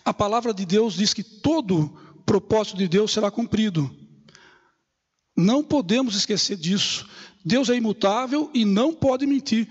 A 0.04 0.14
palavra 0.14 0.54
de 0.54 0.66
Deus 0.66 0.96
diz 0.96 1.14
que 1.14 1.24
todo 1.24 1.98
propósito 2.26 2.78
de 2.78 2.88
Deus 2.88 3.12
será 3.12 3.32
cumprido. 3.32 3.90
Não 5.36 5.64
podemos 5.64 6.16
esquecer 6.16 6.58
disso. 6.58 7.08
Deus 7.44 7.70
é 7.70 7.76
imutável 7.76 8.50
e 8.54 8.66
não 8.66 8.94
pode 8.94 9.26
mentir. 9.26 9.68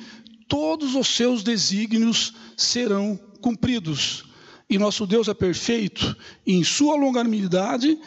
Todos 0.48 0.94
os 0.94 1.08
seus 1.08 1.42
desígnios 1.42 2.34
serão 2.56 3.16
cumpridos. 3.40 4.24
E 4.68 4.78
nosso 4.78 5.06
Deus 5.06 5.28
é 5.28 5.34
perfeito, 5.34 6.16
em 6.46 6.64
sua 6.64 6.96
longanimidade, 6.96 7.98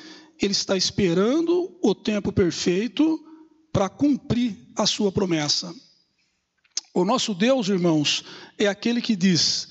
Ele 0.41 0.51
está 0.51 0.75
esperando 0.75 1.77
o 1.81 1.93
tempo 1.93 2.31
perfeito 2.31 3.23
para 3.71 3.87
cumprir 3.87 4.57
a 4.75 4.87
sua 4.87 5.11
promessa. 5.11 5.73
O 6.95 7.03
nosso 7.03 7.33
Deus, 7.33 7.67
irmãos, 7.67 8.23
é 8.57 8.67
aquele 8.67 9.01
que 9.01 9.17
diz: 9.17 9.67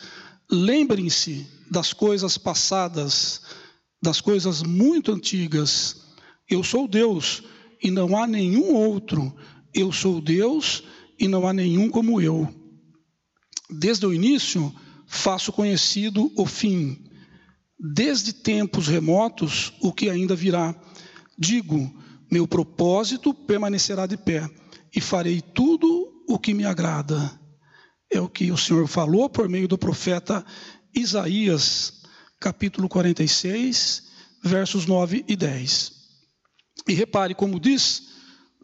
lembrem-se 0.50 1.46
das 1.70 1.94
coisas 1.94 2.36
passadas, 2.36 3.40
das 4.00 4.20
coisas 4.20 4.62
muito 4.62 5.10
antigas. 5.10 6.04
Eu 6.46 6.62
sou 6.62 6.86
Deus 6.86 7.42
e 7.82 7.90
não 7.90 8.14
há 8.14 8.26
nenhum 8.26 8.74
outro. 8.74 9.34
Eu 9.72 9.90
sou 9.90 10.20
Deus 10.20 10.84
e 11.18 11.26
não 11.26 11.48
há 11.48 11.54
nenhum 11.54 11.88
como 11.88 12.20
eu. 12.20 12.46
Desde 13.70 14.04
o 14.04 14.12
início, 14.12 14.70
faço 15.06 15.50
conhecido 15.50 16.30
o 16.36 16.44
fim. 16.44 17.06
Desde 17.80 18.34
tempos 18.34 18.86
remotos, 18.86 19.72
o 19.80 19.94
que 19.94 20.10
ainda 20.10 20.36
virá. 20.36 20.78
Digo: 21.38 21.90
meu 22.30 22.46
propósito 22.46 23.32
permanecerá 23.32 24.04
de 24.04 24.18
pé, 24.18 24.46
e 24.94 25.00
farei 25.00 25.40
tudo 25.40 26.13
o 26.28 26.38
que 26.38 26.54
me 26.54 26.64
agrada. 26.64 27.40
É 28.12 28.20
o 28.20 28.28
que 28.28 28.50
o 28.52 28.56
Senhor 28.56 28.86
falou 28.86 29.28
por 29.28 29.48
meio 29.48 29.66
do 29.66 29.78
profeta 29.78 30.44
Isaías, 30.94 32.02
capítulo 32.40 32.88
46, 32.88 34.04
versos 34.42 34.86
9 34.86 35.24
e 35.26 35.34
10. 35.34 35.92
E 36.88 36.92
repare 36.92 37.34
como 37.34 37.58
diz 37.58 38.08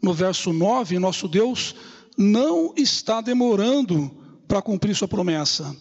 no 0.01 0.13
verso 0.13 0.53
9: 0.53 0.99
nosso 0.99 1.27
Deus 1.27 1.75
não 2.17 2.73
está 2.77 3.21
demorando 3.21 4.43
para 4.47 4.61
cumprir 4.61 4.95
sua 4.95 5.07
promessa. 5.07 5.75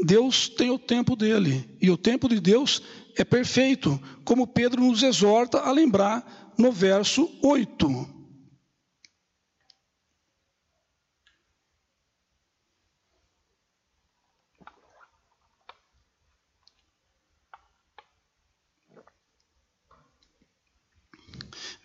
Deus 0.00 0.48
tem 0.48 0.70
o 0.70 0.78
tempo 0.78 1.16
dele, 1.16 1.76
e 1.82 1.90
o 1.90 1.96
tempo 1.96 2.28
de 2.28 2.40
Deus 2.40 2.80
é 3.16 3.24
perfeito, 3.24 4.00
como 4.24 4.46
Pedro 4.46 4.80
nos 4.80 5.02
exorta 5.02 5.58
a 5.58 5.72
lembrar 5.72 6.54
no 6.56 6.70
verso 6.70 7.28
8. 7.42 8.17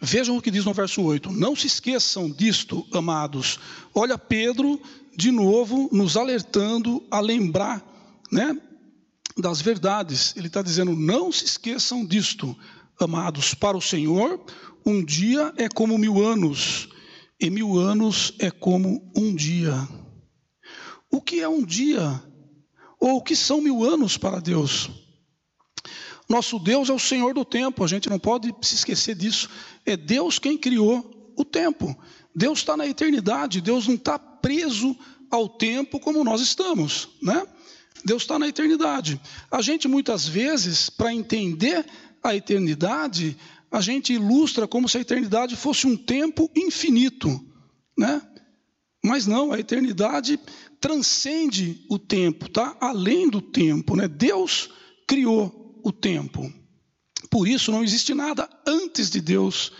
Vejam 0.06 0.36
o 0.36 0.42
que 0.42 0.52
diz 0.52 0.66
no 0.66 0.74
verso 0.74 1.02
8: 1.02 1.32
Não 1.32 1.56
se 1.56 1.66
esqueçam 1.66 2.30
disto, 2.30 2.86
amados. 2.92 3.58
Olha 3.96 4.18
Pedro 4.18 4.78
de 5.16 5.32
novo 5.32 5.88
nos 5.94 6.18
alertando 6.18 7.02
a 7.10 7.22
lembrar 7.22 7.82
né, 8.30 8.60
das 9.38 9.62
verdades. 9.62 10.36
Ele 10.36 10.48
está 10.48 10.62
dizendo: 10.62 10.94
não 10.94 11.32
se 11.32 11.46
esqueçam 11.46 12.06
disto, 12.06 12.54
amados. 13.00 13.54
Para 13.54 13.78
o 13.78 13.82
Senhor, 13.82 14.42
um 14.86 15.02
dia 15.02 15.54
é 15.56 15.70
como 15.70 15.98
mil 15.98 16.22
anos, 16.22 16.90
e 17.40 17.50
mil 17.50 17.80
anos 17.80 18.34
é 18.40 18.52
como 18.52 19.10
um 19.16 19.34
dia. 19.34 19.88
O 21.10 21.22
que 21.22 21.40
é 21.40 21.48
um 21.48 21.64
dia? 21.64 22.22
Ou 23.00 23.20
o 23.20 23.24
que 23.24 23.38
são 23.38 23.62
mil 23.62 23.86
anos 23.86 24.18
para 24.18 24.42
Deus? 24.42 25.03
Nosso 26.30 26.58
Deus 26.58 26.90
é 26.90 26.94
o 26.94 27.00
Senhor 27.00 27.34
do 27.34 27.44
tempo, 27.44 27.84
a 27.84 27.88
gente 27.88 28.10
não 28.10 28.20
pode 28.20 28.54
se 28.62 28.76
esquecer 28.76 29.16
disso. 29.16 29.50
É 29.86 29.98
Deus 29.98 30.40
quem 30.40 30.58
criou 30.58 31.34
o 31.36 31.44
tempo. 31.44 31.96
Deus 32.36 32.60
está 32.60 32.76
na 32.78 32.88
eternidade, 32.88 33.62
Deus 33.62 33.88
não 33.88 33.96
está 33.96 34.18
preso 34.18 34.96
ao 35.30 35.50
tempo 35.50 36.00
como 36.00 36.24
nós 36.24 36.42
estamos, 36.42 37.10
né? 37.22 37.46
Deus 38.06 38.24
está 38.24 38.38
na 38.38 38.48
eternidade. 38.48 39.20
A 39.50 39.62
gente 39.62 39.88
muitas 39.88 40.28
vezes, 40.28 40.90
para 40.90 41.14
entender 41.14 41.86
a 42.22 42.36
eternidade, 42.36 43.38
a 43.72 43.82
gente 43.82 44.14
ilustra 44.14 44.68
como 44.68 44.88
se 44.88 44.98
a 44.98 45.02
eternidade 45.02 45.56
fosse 45.56 45.88
um 45.88 45.96
tempo 45.96 46.50
infinito, 46.56 47.44
né? 47.98 48.22
Mas 49.04 49.28
não, 49.28 49.52
a 49.52 49.60
eternidade 49.60 50.40
transcende 50.80 51.86
o 51.90 52.00
tempo, 52.00 52.50
tá? 52.50 52.78
Além 52.80 53.30
do 53.30 53.42
tempo, 53.42 53.96
né? 53.96 54.08
Deus 54.08 54.70
criou 55.08 55.63
o 55.84 55.92
tempo. 55.92 56.52
Por 57.30 57.48
isso 57.48 57.72
não 57.72 57.84
existe 57.84 58.14
nada 58.14 58.50
antes 58.66 59.10
de 59.10 59.20
Deus 59.22 59.72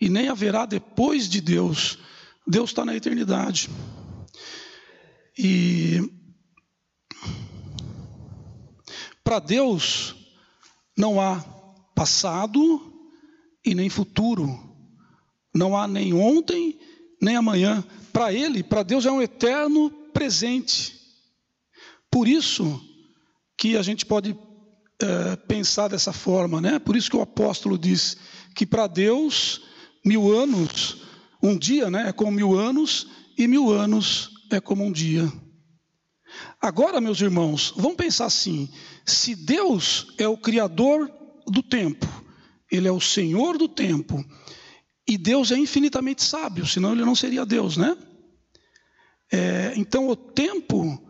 e 0.00 0.08
nem 0.08 0.28
haverá 0.28 0.66
depois 0.66 1.28
de 1.28 1.40
Deus. 1.40 1.98
Deus 2.46 2.70
está 2.70 2.84
na 2.84 2.94
eternidade. 2.94 3.68
E 5.38 6.00
para 9.24 9.38
Deus 9.38 10.14
não 10.96 11.20
há 11.20 11.40
passado 11.94 12.92
e 13.64 13.74
nem 13.74 13.88
futuro, 13.88 14.48
não 15.54 15.76
há 15.76 15.86
nem 15.86 16.12
ontem 16.12 16.78
nem 17.20 17.36
amanhã. 17.36 17.84
Para 18.12 18.32
Ele, 18.32 18.64
para 18.64 18.82
Deus 18.82 19.06
é 19.06 19.10
um 19.10 19.22
eterno 19.22 19.90
presente. 20.12 21.00
Por 22.10 22.26
isso 22.26 22.82
que 23.56 23.76
a 23.76 23.82
gente 23.82 24.04
pode 24.04 24.36
é, 25.02 25.36
pensar 25.36 25.88
dessa 25.88 26.12
forma, 26.12 26.60
né? 26.60 26.78
Por 26.78 26.96
isso 26.96 27.10
que 27.10 27.16
o 27.16 27.22
apóstolo 27.22 27.78
diz 27.78 28.16
que 28.54 28.66
para 28.66 28.86
Deus 28.86 29.62
mil 30.04 30.32
anos, 30.32 31.02
um 31.42 31.56
dia, 31.56 31.90
né, 31.90 32.08
é 32.08 32.12
como 32.12 32.32
mil 32.32 32.58
anos 32.58 33.08
e 33.36 33.46
mil 33.46 33.70
anos 33.70 34.30
é 34.50 34.60
como 34.60 34.84
um 34.84 34.92
dia. 34.92 35.30
Agora, 36.60 37.00
meus 37.00 37.20
irmãos, 37.20 37.72
vamos 37.76 37.96
pensar 37.96 38.26
assim: 38.26 38.68
se 39.04 39.34
Deus 39.34 40.14
é 40.18 40.26
o 40.28 40.36
Criador 40.36 41.10
do 41.46 41.62
tempo, 41.62 42.06
Ele 42.70 42.88
é 42.88 42.92
o 42.92 43.00
Senhor 43.00 43.58
do 43.58 43.68
tempo, 43.68 44.24
e 45.06 45.18
Deus 45.18 45.50
é 45.50 45.56
infinitamente 45.56 46.22
sábio, 46.22 46.66
senão 46.66 46.92
Ele 46.92 47.04
não 47.04 47.14
seria 47.14 47.44
Deus, 47.44 47.76
né? 47.76 47.96
É, 49.32 49.72
então, 49.76 50.08
o 50.08 50.16
tempo 50.16 51.02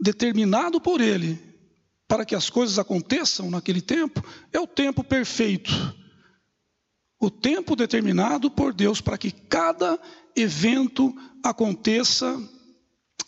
determinado 0.00 0.80
por 0.80 1.00
Ele 1.00 1.49
para 2.10 2.24
que 2.24 2.34
as 2.34 2.50
coisas 2.50 2.76
aconteçam 2.76 3.48
naquele 3.48 3.80
tempo 3.80 4.20
é 4.52 4.58
o 4.58 4.66
tempo 4.66 5.04
perfeito. 5.04 5.70
O 7.20 7.30
tempo 7.30 7.76
determinado 7.76 8.50
por 8.50 8.74
Deus 8.74 9.00
para 9.00 9.16
que 9.16 9.30
cada 9.30 9.96
evento 10.34 11.14
aconteça 11.40 12.36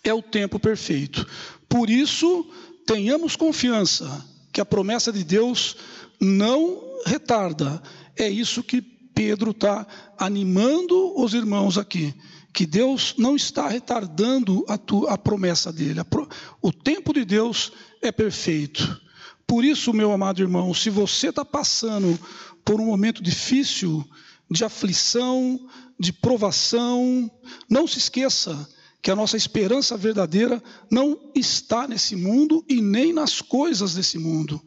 é 0.02 0.12
o 0.12 0.20
tempo 0.20 0.58
perfeito. 0.58 1.24
Por 1.68 1.88
isso, 1.88 2.44
tenhamos 2.84 3.36
confiança 3.36 4.26
que 4.52 4.60
a 4.60 4.66
promessa 4.66 5.12
de 5.12 5.22
Deus 5.22 5.76
não 6.20 6.82
retarda. 7.06 7.80
É 8.16 8.28
isso 8.28 8.64
que 8.64 8.82
Pedro 8.82 9.52
está 9.52 9.86
animando 10.18 11.20
os 11.20 11.34
irmãos 11.34 11.78
aqui. 11.78 12.12
Que 12.52 12.66
Deus 12.66 13.14
não 13.16 13.34
está 13.34 13.68
retardando 13.68 14.64
a, 14.68 14.78
a 15.12 15.18
promessa 15.18 15.72
dele. 15.72 16.00
A 16.00 16.04
pro, 16.04 16.28
o 16.60 16.72
tempo 16.72 17.12
de 17.12 17.24
Deus 17.24 17.72
é 18.00 18.12
perfeito. 18.12 19.00
Por 19.46 19.64
isso, 19.64 19.92
meu 19.92 20.12
amado 20.12 20.40
irmão, 20.40 20.72
se 20.74 20.90
você 20.90 21.28
está 21.28 21.44
passando 21.44 22.18
por 22.64 22.80
um 22.80 22.86
momento 22.86 23.22
difícil, 23.22 24.04
de 24.50 24.64
aflição, 24.64 25.68
de 25.98 26.12
provação, 26.12 27.30
não 27.68 27.86
se 27.86 27.98
esqueça 27.98 28.68
que 29.02 29.10
a 29.10 29.16
nossa 29.16 29.36
esperança 29.36 29.96
verdadeira 29.96 30.62
não 30.90 31.32
está 31.34 31.88
nesse 31.88 32.14
mundo 32.14 32.64
e 32.68 32.80
nem 32.80 33.12
nas 33.12 33.40
coisas 33.40 33.94
desse 33.94 34.18
mundo. 34.18 34.62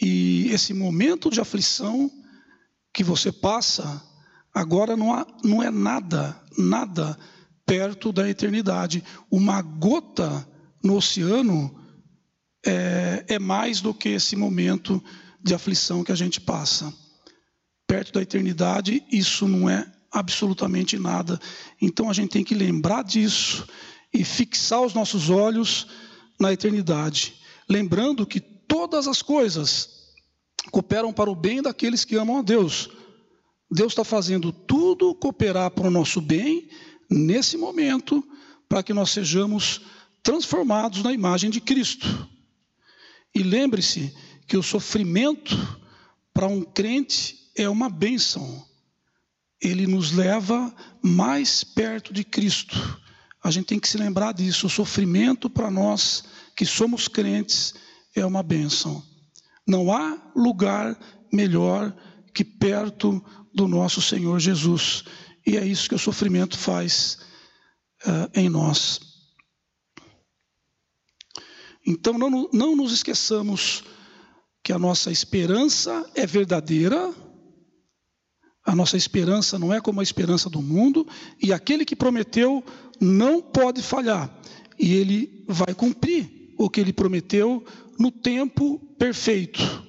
E 0.00 0.48
esse 0.50 0.72
momento 0.72 1.30
de 1.30 1.40
aflição 1.40 2.10
que 2.92 3.04
você 3.04 3.30
passa, 3.30 4.02
agora 4.56 4.96
não, 4.96 5.12
há, 5.12 5.26
não 5.44 5.62
é 5.62 5.70
nada, 5.70 6.34
nada 6.56 7.18
perto 7.66 8.10
da 8.10 8.26
eternidade. 8.26 9.04
Uma 9.30 9.60
gota 9.60 10.48
no 10.82 10.96
oceano 10.96 11.78
é, 12.64 13.22
é 13.28 13.38
mais 13.38 13.82
do 13.82 13.92
que 13.92 14.08
esse 14.08 14.34
momento 14.34 15.04
de 15.44 15.54
aflição 15.54 16.02
que 16.02 16.10
a 16.10 16.16
gente 16.16 16.40
passa. 16.40 16.90
Perto 17.86 18.14
da 18.14 18.22
eternidade, 18.22 19.04
isso 19.12 19.46
não 19.46 19.68
é 19.68 19.86
absolutamente 20.10 20.98
nada. 20.98 21.38
Então 21.80 22.08
a 22.08 22.14
gente 22.14 22.30
tem 22.30 22.42
que 22.42 22.54
lembrar 22.54 23.04
disso 23.04 23.68
e 24.10 24.24
fixar 24.24 24.80
os 24.80 24.94
nossos 24.94 25.28
olhos 25.28 25.86
na 26.40 26.50
eternidade, 26.50 27.34
lembrando 27.68 28.26
que 28.26 28.40
todas 28.40 29.06
as 29.06 29.20
coisas 29.20 29.90
cooperam 30.70 31.12
para 31.12 31.30
o 31.30 31.34
bem 31.34 31.60
daqueles 31.60 32.06
que 32.06 32.16
amam 32.16 32.38
a 32.38 32.42
Deus. 32.42 32.88
Deus 33.70 33.92
está 33.92 34.04
fazendo 34.04 34.52
tudo 34.52 35.14
cooperar 35.14 35.70
para 35.70 35.88
o 35.88 35.90
nosso 35.90 36.20
bem 36.20 36.68
nesse 37.10 37.56
momento, 37.56 38.22
para 38.68 38.82
que 38.82 38.92
nós 38.92 39.10
sejamos 39.10 39.82
transformados 40.22 41.02
na 41.02 41.12
imagem 41.12 41.50
de 41.50 41.60
Cristo. 41.60 42.28
E 43.34 43.42
lembre-se 43.42 44.14
que 44.46 44.56
o 44.56 44.62
sofrimento 44.62 45.56
para 46.32 46.46
um 46.46 46.62
crente 46.62 47.50
é 47.56 47.68
uma 47.68 47.88
bênção. 47.88 48.64
Ele 49.60 49.86
nos 49.86 50.12
leva 50.12 50.74
mais 51.02 51.64
perto 51.64 52.12
de 52.12 52.24
Cristo. 52.24 53.00
A 53.42 53.50
gente 53.50 53.66
tem 53.66 53.80
que 53.80 53.88
se 53.88 53.98
lembrar 53.98 54.32
disso. 54.32 54.66
O 54.66 54.70
sofrimento 54.70 55.48
para 55.48 55.70
nós 55.70 56.24
que 56.54 56.66
somos 56.66 57.08
crentes 57.08 57.74
é 58.14 58.24
uma 58.24 58.42
bênção. 58.42 59.02
Não 59.66 59.92
há 59.92 60.18
lugar 60.34 60.98
melhor 61.32 61.94
que 62.32 62.44
perto 62.44 63.24
do 63.56 63.66
nosso 63.66 64.02
Senhor 64.02 64.38
Jesus. 64.38 65.02
E 65.46 65.56
é 65.56 65.64
isso 65.64 65.88
que 65.88 65.94
o 65.94 65.98
sofrimento 65.98 66.58
faz 66.58 67.18
uh, 68.04 68.30
em 68.38 68.50
nós. 68.50 69.00
Então, 71.86 72.18
não, 72.18 72.50
não 72.52 72.76
nos 72.76 72.92
esqueçamos 72.92 73.82
que 74.62 74.72
a 74.72 74.78
nossa 74.78 75.10
esperança 75.10 76.04
é 76.14 76.26
verdadeira, 76.26 77.14
a 78.64 78.74
nossa 78.74 78.96
esperança 78.96 79.58
não 79.58 79.72
é 79.72 79.80
como 79.80 80.00
a 80.00 80.02
esperança 80.02 80.50
do 80.50 80.60
mundo, 80.60 81.06
e 81.40 81.52
aquele 81.52 81.84
que 81.84 81.96
prometeu 81.96 82.62
não 83.00 83.40
pode 83.40 83.80
falhar, 83.80 84.28
e 84.78 84.92
ele 84.94 85.44
vai 85.48 85.72
cumprir 85.74 86.52
o 86.58 86.68
que 86.68 86.80
ele 86.80 86.92
prometeu 86.92 87.64
no 87.98 88.10
tempo 88.10 88.78
perfeito. 88.98 89.85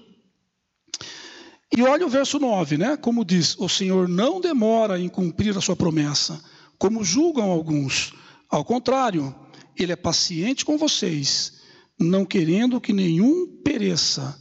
E 1.75 1.81
olha 1.83 2.05
o 2.05 2.09
verso 2.09 2.39
9, 2.39 2.77
né? 2.77 2.97
Como 2.97 3.25
diz: 3.25 3.57
O 3.59 3.67
Senhor 3.67 4.07
não 4.07 4.39
demora 4.39 4.99
em 4.99 5.09
cumprir 5.09 5.57
a 5.57 5.61
sua 5.61 5.75
promessa, 5.75 6.41
como 6.77 7.03
julgam 7.03 7.49
alguns. 7.51 8.13
Ao 8.49 8.63
contrário, 8.63 9.35
ele 9.75 9.91
é 9.91 9.95
paciente 9.95 10.63
com 10.63 10.77
vocês, 10.77 11.53
não 11.99 12.25
querendo 12.25 12.79
que 12.79 12.93
nenhum 12.93 13.61
pereça, 13.63 14.39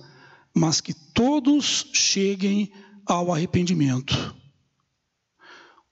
mas 0.54 0.80
que 0.80 0.94
todos 0.94 1.88
cheguem 1.92 2.72
ao 3.04 3.32
arrependimento. 3.32 4.34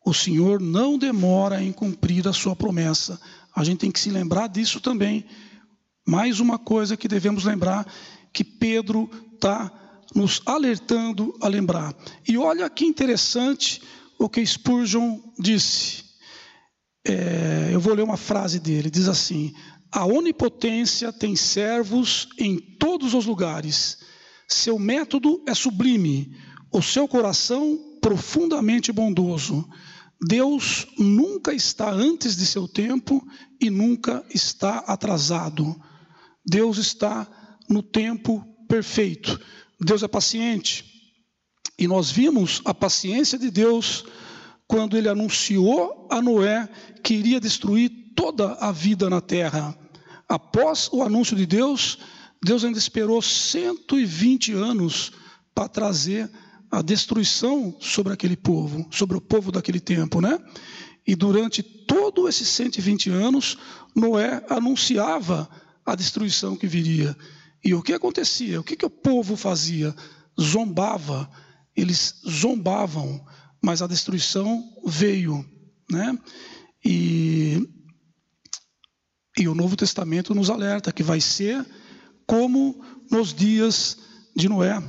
O 0.05 0.12
Senhor 0.12 0.61
não 0.61 0.99
demora 0.99 1.62
em 1.62 1.73
cumprir 1.73 2.29
a 2.29 2.33
sua 2.33 2.55
promessa. 2.55 3.18
A 3.55 3.64
gente 3.64 3.79
tem 3.79 3.90
que 3.90 4.01
se 4.01 4.11
lembrar 4.11 4.49
disso 4.49 4.81
também. 4.81 5.25
Mais 6.07 6.40
uma 6.40 6.59
coisa 6.59 6.97
que 6.97 7.09
devemos 7.09 7.44
lembrar 7.44 7.90
que 8.33 8.44
Pedro 8.44 9.09
está 9.35 9.73
nos 10.14 10.40
alertando 10.46 11.37
a 11.40 11.48
lembrar. 11.48 11.94
E 12.27 12.38
olha 12.38 12.70
que 12.70 12.85
interessante 12.85 13.83
o 14.18 14.29
que 14.29 14.44
Spurgeon 14.44 15.18
disse. 15.38 16.05
É, 17.07 17.70
eu 17.72 17.81
vou 17.81 17.94
ler 17.94 18.03
uma 18.03 18.16
frase 18.16 18.59
dele, 18.59 18.90
diz 18.90 19.09
assim: 19.09 19.53
A 19.90 20.07
onipotência 20.07 21.12
tem 21.12 21.37
servos 21.37 22.29
em 22.38 22.59
todos 22.59 23.12
os 23.14 23.27
lugares. 23.27 23.98
Seu 24.48 24.79
método 24.79 25.42
é 25.46 25.55
sublime, 25.55 26.37
o 26.72 26.83
seu 26.83 27.09
coração 27.09 27.79
profundamente 28.00 28.92
bondoso. 28.92 29.68
Deus 30.27 30.87
nunca 30.98 31.53
está 31.53 31.90
antes 31.90 32.37
de 32.37 32.46
seu 32.46 32.68
tempo 32.68 33.27
e 33.61 33.68
nunca 33.68 34.24
está 34.33 34.79
atrasado. 34.79 35.74
Deus 36.46 36.79
está 36.79 37.27
no 37.68 37.83
tempo 37.83 38.44
perfeito. 38.68 39.38
Deus 39.85 40.03
é 40.03 40.09
paciente. 40.09 40.85
E 41.79 41.87
nós 41.87 42.11
vimos 42.11 42.62
a 42.64 42.73
paciência 42.73 43.38
de 43.38 43.51
Deus 43.51 44.05
quando 44.66 44.97
ele 44.97 45.09
anunciou 45.09 46.09
a 46.11 46.23
Noé 46.23 46.68
que 47.03 47.14
iria 47.14 47.40
destruir 47.40 47.90
toda 48.16 48.55
a 48.55 48.73
vida 48.73 49.11
na 49.11 49.20
terra. 49.20 49.77
Após 50.29 50.88
o 50.92 51.03
anúncio 51.03 51.37
de 51.37 51.44
Deus, 51.44 51.99
Deus 52.42 52.64
ainda 52.64 52.79
esperou 52.79 53.20
120 53.20 54.53
anos 54.53 55.12
para 55.55 55.68
trazer 55.68 56.31
a 56.70 56.81
destruição 56.81 57.77
sobre 57.81 58.12
aquele 58.12 58.37
povo, 58.37 58.87
sobre 58.90 59.16
o 59.16 59.20
povo 59.20 59.53
daquele 59.53 59.81
tempo, 59.81 60.20
né? 60.20 60.38
E 61.07 61.14
durante 61.14 61.62
todos 61.62 62.29
esses 62.29 62.49
120 62.49 63.11
anos, 63.11 63.59
Noé 63.94 64.44
anunciava 64.49 65.49
a 65.85 65.94
destruição 65.94 66.57
que 66.57 66.66
viria. 66.66 67.14
E 67.64 67.72
o 67.74 67.83
que 67.83 67.94
acontecia? 67.94 68.61
O 68.61 68.64
que, 68.64 68.77
que 68.77 68.85
o 68.85 68.90
povo 68.90 69.37
fazia? 69.37 69.94
Zombava, 70.38 71.31
eles 71.74 72.20
zombavam, 72.29 73.24
mas 73.62 73.81
a 73.81 73.87
destruição 73.87 74.62
veio, 74.85 75.44
né? 75.90 76.18
E, 76.85 77.66
e 79.38 79.48
o 79.48 79.55
Novo 79.55 79.77
Testamento 79.77 80.35
nos 80.35 80.50
alerta 80.50 80.92
que 80.92 81.03
vai 81.03 81.20
ser 81.20 81.64
como 82.27 82.85
nos 83.11 83.33
dias 83.33 83.96
de 84.37 84.48
Noé. 84.48 84.83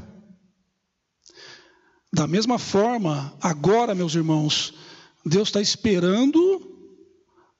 Da 2.12 2.28
mesma 2.28 2.60
forma, 2.60 3.38
agora, 3.42 3.96
meus 3.96 4.16
irmãos, 4.16 4.74
Deus 5.26 5.48
está 5.48 5.62
esperando 5.62 6.40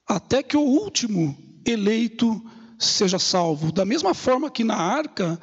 até 0.06 0.42
que 0.42 0.56
o 0.56 0.60
último 0.60 1.36
eleito 1.64 2.42
seja 2.78 3.18
salvo. 3.18 3.72
Da 3.72 3.84
mesma 3.84 4.14
forma 4.14 4.50
que 4.50 4.64
na 4.64 4.76
arca, 4.76 5.40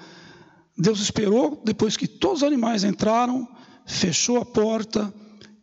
Deus 0.78 1.00
esperou, 1.00 1.62
depois 1.64 1.96
que 1.98 2.08
todos 2.08 2.42
os 2.42 2.48
animais 2.48 2.84
entraram, 2.84 3.48
fechou 3.86 4.38
a 4.38 4.46
porta 4.46 5.14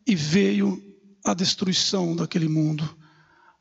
e 0.06 0.14
veio 0.14 0.82
a 1.24 1.34
destruição 1.34 2.14
daquele 2.16 2.48
mundo. 2.48 2.88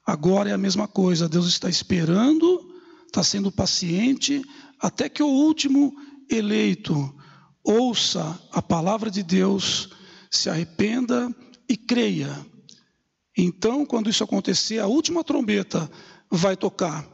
Agora 0.06 0.50
é 0.50 0.54
a 0.54 0.58
mesma 0.58 0.88
coisa, 0.88 1.30
Deus 1.30 1.48
está 1.48 1.70
esperando, 1.70 2.74
está 3.06 3.24
sendo 3.24 3.52
paciente, 3.52 4.42
até 4.80 5.10
que 5.10 5.22
o 5.22 5.28
último 5.28 5.94
eleito 6.30 7.16
ouça 7.64 8.40
a 8.52 8.62
palavra 8.62 9.12
de 9.12 9.22
Deus, 9.22 9.90
se 10.32 10.50
arrependa 10.50 11.34
e 11.68 11.76
creia. 11.76 12.36
Então, 13.38 13.86
quando 13.86 14.10
isso 14.10 14.24
acontecer, 14.24 14.80
a 14.80 14.88
última 14.88 15.24
trombeta 15.24 15.90
vai 16.32 16.58
tocar. 16.58 17.08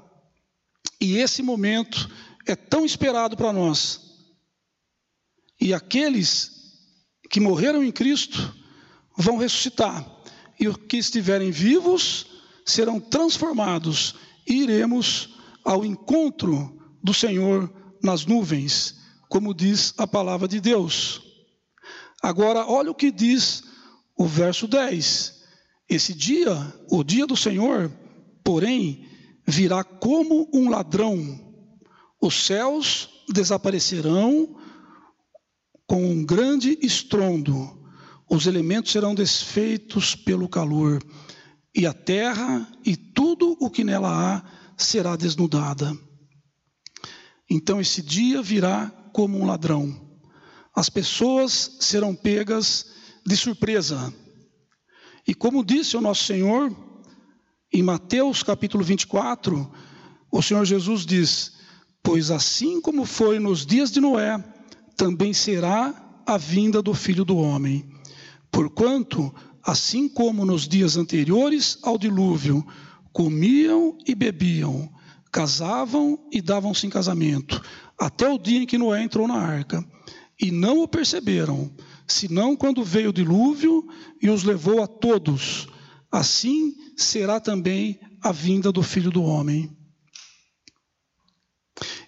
E 1.00 1.18
esse 1.18 1.42
momento 1.42 2.10
é 2.46 2.56
tão 2.56 2.86
esperado 2.86 3.36
para 3.36 3.52
nós. 3.52 4.02
E 5.60 5.74
aqueles 5.74 6.52
que 7.30 7.40
morreram 7.40 7.84
em 7.84 7.92
Cristo 7.92 8.56
vão 9.18 9.38
ressuscitar. 9.38 10.06
E 10.60 10.68
os 10.68 10.78
que 10.78 10.98
estiverem 10.98 11.52
vivos 11.52 12.28
serão 12.66 13.00
transformados 13.00 14.16
e 14.48 14.64
iremos 14.64 15.36
ao 15.64 15.86
encontro 15.86 16.80
do 17.04 17.14
Senhor 17.14 17.74
nas 18.02 18.26
nuvens 18.26 18.96
como 19.36 19.54
diz 19.54 19.94
a 19.98 20.08
palavra 20.08 20.48
de 20.48 20.62
Deus. 20.62 21.22
Agora, 22.22 22.66
olha 22.66 22.92
o 22.92 22.96
que 22.96 23.12
diz 23.12 23.64
o 24.18 24.26
verso 24.26 24.68
10. 24.68 25.44
Esse 25.90 26.14
dia, 26.14 26.56
o 26.90 27.04
dia 27.04 27.28
do 27.28 27.36
Senhor, 27.36 27.92
porém, 28.44 29.08
virá 29.46 29.84
como 29.84 30.50
um 30.54 30.70
ladrão. 30.70 31.40
Os 32.22 32.46
céus 32.46 33.10
desaparecerão 33.30 34.56
com 35.88 36.04
um 36.04 36.26
grande 36.26 36.78
estrondo, 36.82 37.80
os 38.30 38.48
elementos 38.48 38.92
serão 38.92 39.14
desfeitos 39.14 40.16
pelo 40.16 40.50
calor, 40.50 41.04
e 41.76 41.86
a 41.86 41.94
terra 41.94 42.68
e 42.84 42.96
tudo 42.96 43.56
o 43.60 43.70
que 43.70 43.84
nela 43.84 44.10
há 44.10 44.44
será 44.78 45.16
desnudada. 45.16 45.96
Então 47.50 47.80
esse 47.80 48.02
dia 48.02 48.42
virá 48.42 48.90
como 49.14 49.38
um 49.38 49.46
ladrão. 49.46 50.02
As 50.76 50.90
pessoas 50.90 51.78
serão 51.80 52.16
pegas 52.16 52.88
de 53.26 53.38
surpresa. 53.38 54.14
E 55.28 55.34
como 55.34 55.64
disse 55.64 55.96
o 55.96 56.02
nosso 56.02 56.24
Senhor, 56.24 56.76
em 57.76 57.84
Mateus 57.84 58.42
capítulo 58.42 58.86
24, 58.86 59.70
o 60.32 60.42
Senhor 60.42 60.64
Jesus 60.64 61.06
diz: 61.06 61.52
Pois 62.02 62.32
assim 62.32 62.80
como 62.80 63.04
foi 63.04 63.38
nos 63.38 63.66
dias 63.66 63.92
de 63.92 64.00
Noé, 64.00 64.42
também 64.96 65.34
será 65.34 65.94
a 66.26 66.38
vinda 66.38 66.82
do 66.82 66.94
filho 66.94 67.26
do 67.26 67.36
homem. 67.36 67.86
Porquanto, 68.50 69.36
assim 69.62 70.08
como 70.08 70.46
nos 70.46 70.70
dias 70.70 70.96
anteriores 70.96 71.78
ao 71.84 71.98
dilúvio, 71.98 72.66
comiam 73.12 73.98
e 74.08 74.16
bebiam, 74.16 74.90
casavam 75.30 76.18
e 76.32 76.42
davam-se 76.42 76.88
em 76.88 76.90
casamento, 76.90 77.62
até 78.00 78.26
o 78.26 78.40
dia 78.40 78.60
em 78.60 78.66
que 78.66 78.78
Noé 78.78 79.04
entrou 79.04 79.28
na 79.28 79.36
arca. 79.36 79.86
E 80.40 80.50
não 80.50 80.82
o 80.82 80.88
perceberam, 80.88 81.70
senão 82.08 82.56
quando 82.56 82.86
veio 82.86 83.10
o 83.10 83.14
dilúvio 83.14 83.86
e 84.22 84.30
os 84.30 84.46
levou 84.46 84.82
a 84.82 84.88
todos. 84.88 85.68
Assim 86.10 86.74
será 86.96 87.40
também 87.40 88.00
a 88.22 88.32
vinda 88.32 88.72
do 88.72 88.82
filho 88.82 89.12
do 89.12 89.24
homem. 89.24 89.76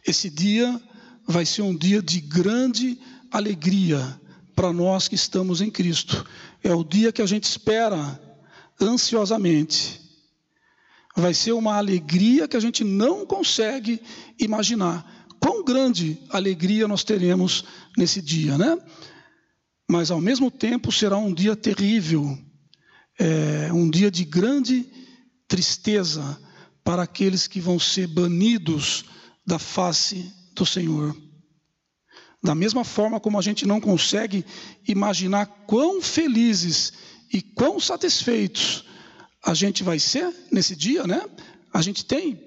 Esse 0.06 0.30
dia 0.30 0.82
vai 1.28 1.46
ser 1.46 1.62
um 1.62 1.76
dia 1.76 2.02
de 2.02 2.22
grande 2.22 2.98
alegria 3.32 4.20
para 4.56 4.72
nós 4.72 5.08
que 5.08 5.16
estamos 5.16 5.62
em 5.62 5.70
Cristo. 5.70 6.26
É 6.64 6.74
o 6.74 6.84
dia 6.84 7.12
que 7.12 7.22
a 7.22 7.26
gente 7.26 7.44
espera 7.44 8.20
ansiosamente. 8.80 10.02
vai 11.16 11.34
ser 11.34 11.52
uma 11.52 11.76
alegria 11.76 12.48
que 12.48 12.56
a 12.56 12.60
gente 12.60 12.84
não 12.84 13.26
consegue 13.26 14.00
imaginar. 14.40 15.26
Quão 15.40 15.64
grande 15.64 16.18
alegria 16.30 16.88
nós 16.88 17.04
teremos 17.04 17.66
nesse 17.98 18.22
dia, 18.22 18.58
né? 18.58 18.78
Mas 19.90 20.12
ao 20.12 20.22
mesmo 20.22 20.52
tempo 20.52 20.92
será 20.92 21.18
um 21.18 21.34
dia 21.34 21.56
terrível, 21.56 22.38
é, 23.18 23.72
um 23.74 23.90
dia 23.90 24.12
de 24.12 24.24
grande 24.24 24.86
tristeza 25.48 26.40
para 26.84 27.04
aqueles 27.04 27.48
que 27.48 27.60
vão 27.60 27.80
ser 27.80 28.08
banidos 28.08 29.06
da 29.46 29.60
face 29.60 30.32
do 30.54 30.66
Senhor. 30.66 31.16
Da 32.44 32.54
mesma 32.54 32.84
forma 32.84 33.20
como 33.20 33.38
a 33.38 33.42
gente 33.42 33.66
não 33.66 33.82
consegue 33.82 34.46
imaginar 34.88 35.46
quão 35.66 36.02
felizes 36.02 36.94
e 37.34 37.42
quão 37.42 37.80
satisfeitos 37.80 38.86
a 39.44 39.54
gente 39.54 39.84
vai 39.84 40.00
ser 40.00 40.34
nesse 40.52 40.76
dia, 40.76 41.06
né? 41.06 41.26
A 41.74 41.82
gente 41.82 42.06
tem 42.06 42.40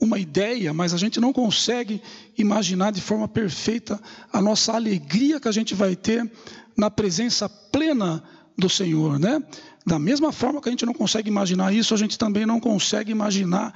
uma 0.00 0.18
ideia, 0.18 0.72
mas 0.72 0.94
a 0.94 0.96
gente 0.96 1.20
não 1.20 1.32
consegue 1.32 2.00
imaginar 2.36 2.90
de 2.90 3.00
forma 3.00 3.28
perfeita 3.28 4.00
a 4.32 4.40
nossa 4.40 4.72
alegria 4.72 5.38
que 5.38 5.48
a 5.48 5.52
gente 5.52 5.74
vai 5.74 5.94
ter 5.94 6.30
na 6.76 6.90
presença 6.90 7.48
plena 7.48 8.22
do 8.56 8.68
Senhor, 8.68 9.18
né? 9.18 9.42
Da 9.86 9.98
mesma 9.98 10.30
forma 10.32 10.60
que 10.60 10.68
a 10.68 10.72
gente 10.72 10.86
não 10.86 10.94
consegue 10.94 11.28
imaginar 11.28 11.72
isso, 11.72 11.94
a 11.94 11.96
gente 11.96 12.18
também 12.18 12.44
não 12.44 12.60
consegue 12.60 13.10
imaginar 13.10 13.74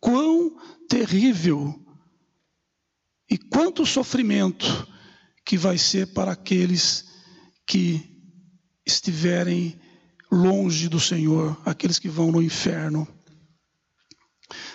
quão 0.00 0.56
terrível 0.88 1.78
e 3.30 3.38
quanto 3.38 3.86
sofrimento 3.86 4.86
que 5.44 5.56
vai 5.56 5.78
ser 5.78 6.08
para 6.08 6.32
aqueles 6.32 7.06
que 7.66 8.10
estiverem 8.84 9.80
longe 10.30 10.88
do 10.88 10.98
Senhor, 10.98 11.60
aqueles 11.64 11.98
que 11.98 12.08
vão 12.08 12.32
no 12.32 12.42
inferno. 12.42 13.06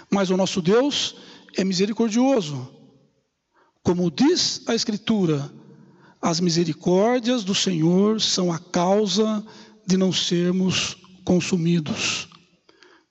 Mas 0.10 0.30
o 0.30 0.38
nosso 0.38 0.62
Deus 0.62 1.16
é 1.56 1.64
misericordioso. 1.64 2.74
Como 3.84 4.12
diz 4.12 4.62
a 4.68 4.76
Escritura, 4.76 5.52
as 6.22 6.40
misericórdias 6.40 7.44
do 7.44 7.56
Senhor 7.56 8.22
são 8.22 8.52
a 8.52 8.60
causa 8.60 9.46
de 9.88 9.96
não 9.96 10.12
sermos 10.12 10.98
consumidos, 11.24 12.28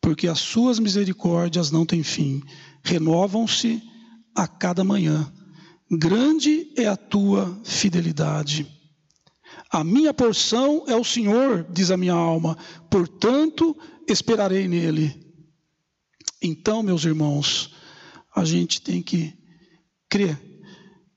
porque 0.00 0.28
as 0.28 0.38
suas 0.38 0.78
misericórdias 0.78 1.70
não 1.70 1.86
têm 1.86 2.02
fim, 2.02 2.42
renovam-se 2.84 3.82
a 4.34 4.46
cada 4.46 4.84
manhã. 4.84 5.32
Grande 5.90 6.70
é 6.76 6.86
a 6.86 6.96
tua 6.96 7.58
fidelidade. 7.64 8.66
A 9.70 9.82
minha 9.82 10.12
porção 10.12 10.84
é 10.86 10.94
o 10.94 11.04
Senhor, 11.04 11.66
diz 11.70 11.90
a 11.90 11.96
minha 11.96 12.12
alma, 12.12 12.56
portanto 12.90 13.76
esperarei 14.06 14.68
nele. 14.68 15.26
Então, 16.42 16.82
meus 16.82 17.04
irmãos, 17.04 17.74
a 18.34 18.44
gente 18.44 18.82
tem 18.82 19.02
que 19.02 19.34
crer 20.08 20.38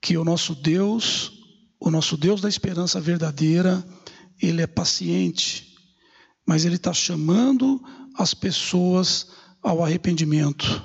que 0.02 0.18
o 0.18 0.24
nosso 0.24 0.56
Deus, 0.56 1.32
o 1.80 1.92
nosso 1.92 2.16
Deus 2.16 2.42
da 2.42 2.50
esperança 2.50 3.00
verdadeira, 3.00 3.84
ele 4.42 4.62
é 4.62 4.68
paciente, 4.68 5.76
mas 6.46 6.66
ele 6.66 6.76
está 6.76 6.94
chamando 6.94 7.82
as 8.16 8.34
pessoas 8.34 9.28
ao 9.62 9.84
arrependimento. 9.84 10.82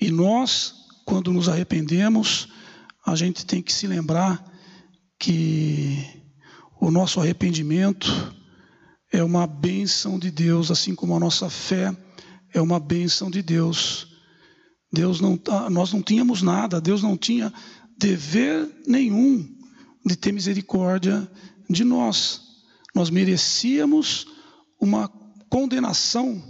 E 0.00 0.10
nós, 0.10 0.74
quando 1.04 1.32
nos 1.32 1.48
arrependemos, 1.48 2.48
a 3.04 3.14
gente 3.14 3.44
tem 3.46 3.62
que 3.62 3.72
se 3.72 3.86
lembrar 3.86 4.44
que 5.18 6.04
o 6.80 6.90
nosso 6.90 7.20
arrependimento 7.20 8.34
é 9.12 9.22
uma 9.22 9.46
bênção 9.46 10.18
de 10.18 10.30
Deus, 10.30 10.70
assim 10.70 10.94
como 10.94 11.14
a 11.14 11.20
nossa 11.20 11.48
fé 11.48 11.96
é 12.52 12.60
uma 12.60 12.78
bênção 12.78 13.30
de 13.30 13.42
Deus. 13.42 14.08
Deus 14.92 15.20
não, 15.20 15.36
tá, 15.36 15.68
nós 15.70 15.92
não 15.92 16.02
tínhamos 16.02 16.42
nada, 16.42 16.80
Deus 16.80 17.02
não 17.02 17.16
tinha 17.16 17.52
dever 17.98 18.68
nenhum 18.86 19.46
de 20.04 20.16
ter 20.16 20.32
misericórdia 20.32 21.30
de 21.68 21.84
nós. 21.84 22.42
Nós 22.94 23.10
merecíamos 23.10 24.26
uma 24.80 25.08
condenação, 25.48 26.42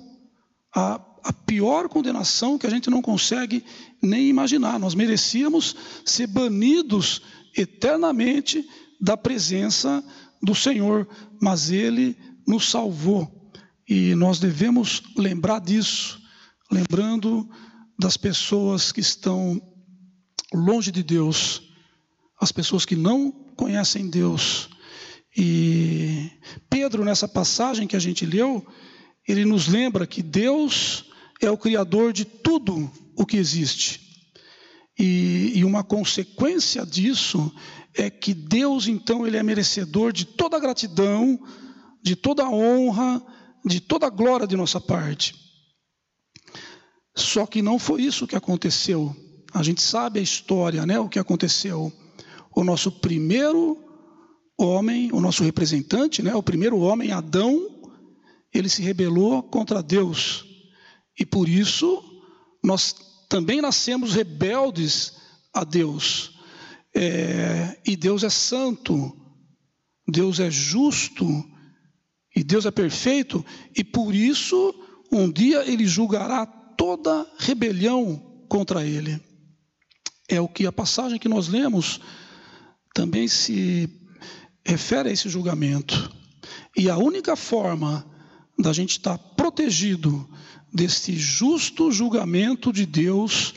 a, 0.74 1.00
a 1.24 1.33
pior 1.33 1.88
condenação 1.88 2.59
que 2.59 2.66
a 2.66 2.70
gente 2.70 2.88
não 2.88 3.02
consegue 3.02 3.64
nem 4.02 4.29
imaginar. 4.29 4.79
Nós 4.79 4.94
merecíamos 4.94 5.74
ser 6.05 6.26
banidos 6.26 7.22
eternamente 7.57 8.66
da 9.00 9.16
presença 9.16 10.05
do 10.42 10.55
Senhor, 10.55 11.09
mas 11.40 11.70
Ele 11.70 12.16
nos 12.46 12.70
salvou. 12.70 13.50
E 13.88 14.14
nós 14.14 14.38
devemos 14.38 15.02
lembrar 15.16 15.61
disso, 15.61 16.20
lembrando 16.70 17.48
das 17.98 18.16
pessoas 18.16 18.92
que 18.92 19.00
estão 19.00 19.61
longe 20.52 20.90
de 20.90 21.02
Deus, 21.02 21.62
as 22.40 22.52
pessoas 22.52 22.85
que 22.85 22.96
não 22.96 23.31
conhecem 23.57 24.09
Deus. 24.09 24.68
E 25.37 26.31
Pedro, 26.70 27.05
nessa 27.05 27.29
passagem 27.29 27.87
que 27.87 27.96
a 27.96 28.01
gente 28.01 28.25
leu, 28.25 28.66
ele 29.29 29.44
nos 29.44 29.68
lembra 29.68 30.07
que 30.07 30.22
Deus 30.22 31.05
é 31.40 31.51
o 31.51 31.59
Criador 31.59 32.12
de 32.12 32.25
tudo 32.25 32.90
o 33.14 33.27
que 33.27 33.37
existe. 33.37 34.01
E, 34.99 35.53
e, 35.55 35.64
uma 35.64 35.85
consequência 35.85 36.87
disso 36.87 37.53
é 37.92 38.09
que 38.09 38.33
Deus, 38.33 38.87
então, 38.87 39.27
ele 39.27 39.37
é 39.37 39.42
merecedor 39.42 40.11
de 40.11 40.25
toda 40.25 40.57
a 40.57 40.61
gratidão, 40.61 41.38
de 42.03 42.16
toda 42.16 42.44
a 42.44 42.51
honra, 42.51 43.22
de 43.62 43.79
toda 43.79 44.07
a 44.07 44.11
glória 44.11 44.46
de 44.46 44.57
nossa 44.57 44.81
parte. 44.81 45.35
Só 47.14 47.46
que 47.46 47.61
não 47.61 47.79
foi 47.79 48.03
isso 48.03 48.27
que 48.27 48.37
aconteceu. 48.37 49.14
A 49.53 49.62
gente 49.62 49.83
sabe 49.83 50.18
a 50.18 50.22
história, 50.22 50.87
né? 50.87 50.99
O 50.99 51.09
que 51.09 51.18
aconteceu. 51.18 51.92
O 52.55 52.64
nosso 52.64 52.90
primeiro 52.90 53.86
homem, 54.59 55.11
o 55.12 55.21
nosso 55.21 55.45
representante, 55.45 56.23
né? 56.23 56.35
O 56.35 56.42
primeiro 56.42 56.79
homem, 56.79 57.12
Adão, 57.12 57.69
ele 58.53 58.69
se 58.69 58.83
rebelou 58.83 59.42
contra 59.42 59.83
Deus. 59.83 60.45
E 61.19 61.25
por 61.27 61.49
isso 61.49 62.03
nós 62.62 62.95
também 63.29 63.61
nascemos 63.61 64.14
rebeldes 64.14 65.14
a 65.53 65.64
Deus. 65.64 66.33
É, 66.95 67.79
e 67.87 67.95
Deus 67.97 68.23
é 68.23 68.31
santo, 68.31 69.14
Deus 70.09 70.40
é 70.40 70.51
justo, 70.51 71.27
e 72.35 72.45
Deus 72.45 72.66
é 72.66 72.71
perfeito, 72.71 73.45
e 73.75 73.83
por 73.83 74.14
isso, 74.14 74.75
um 75.11 75.31
dia 75.31 75.64
ele 75.71 75.87
julgará 75.87 76.47
toda 76.47 77.27
rebelião 77.38 78.45
contra 78.49 78.85
ele. 78.85 79.21
É 80.29 80.40
o 80.40 80.49
que 80.49 80.66
a 80.66 80.73
passagem 80.73 81.19
que 81.19 81.29
nós 81.29 81.49
lemos 81.49 82.01
também 82.95 83.29
se 83.29 83.88
refere 84.66 85.09
a 85.09 85.12
esse 85.12 85.29
julgamento. 85.29 86.12
E 86.76 86.90
a 86.90 86.98
única 86.98 87.37
forma 87.37 88.05
da 88.59 88.72
gente 88.72 88.90
estar 88.92 89.16
protegido 89.16 90.29
desse 90.72 91.16
justo 91.16 91.92
julgamento 91.92 92.72
de 92.72 92.85
Deus 92.85 93.55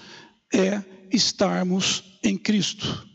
é 0.54 0.82
estarmos 1.12 2.04
em 2.24 2.38
Cristo. 2.38 3.08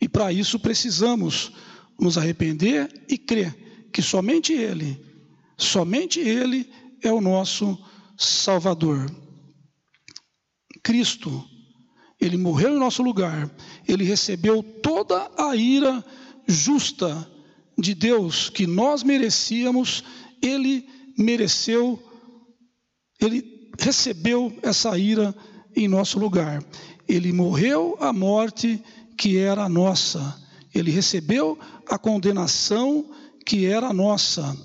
E 0.00 0.08
para 0.08 0.32
isso 0.32 0.58
precisamos 0.58 1.52
nos 1.98 2.16
arrepender 2.16 2.88
e 3.08 3.18
crer 3.18 3.88
que 3.92 4.00
somente 4.00 4.52
Ele, 4.52 4.98
somente 5.58 6.20
Ele 6.20 6.70
é 7.02 7.12
o 7.12 7.20
nosso 7.20 7.76
Salvador. 8.16 9.10
Cristo, 10.82 11.44
Ele 12.20 12.36
morreu 12.36 12.74
em 12.76 12.78
nosso 12.78 13.02
lugar, 13.02 13.50
Ele 13.86 14.04
recebeu 14.04 14.62
toda 14.62 15.30
a 15.36 15.54
ira 15.56 16.04
justa 16.46 17.28
de 17.78 17.94
Deus 17.94 18.50
que 18.50 18.66
nós 18.66 19.02
merecíamos, 19.02 20.04
Ele 20.42 20.86
mereceu, 21.16 22.02
Ele 23.20 23.70
recebeu 23.78 24.56
essa 24.62 24.96
ira 24.98 25.34
em 25.74 25.88
nosso 25.88 26.18
lugar. 26.18 26.64
Ele 27.08 27.32
morreu 27.32 27.96
a 28.00 28.12
morte 28.12 28.82
que 29.16 29.38
era 29.38 29.68
nossa. 29.68 30.40
Ele 30.74 30.90
recebeu 30.90 31.58
a 31.88 31.98
condenação 31.98 33.10
que 33.44 33.66
era 33.66 33.92
nossa. 33.92 34.56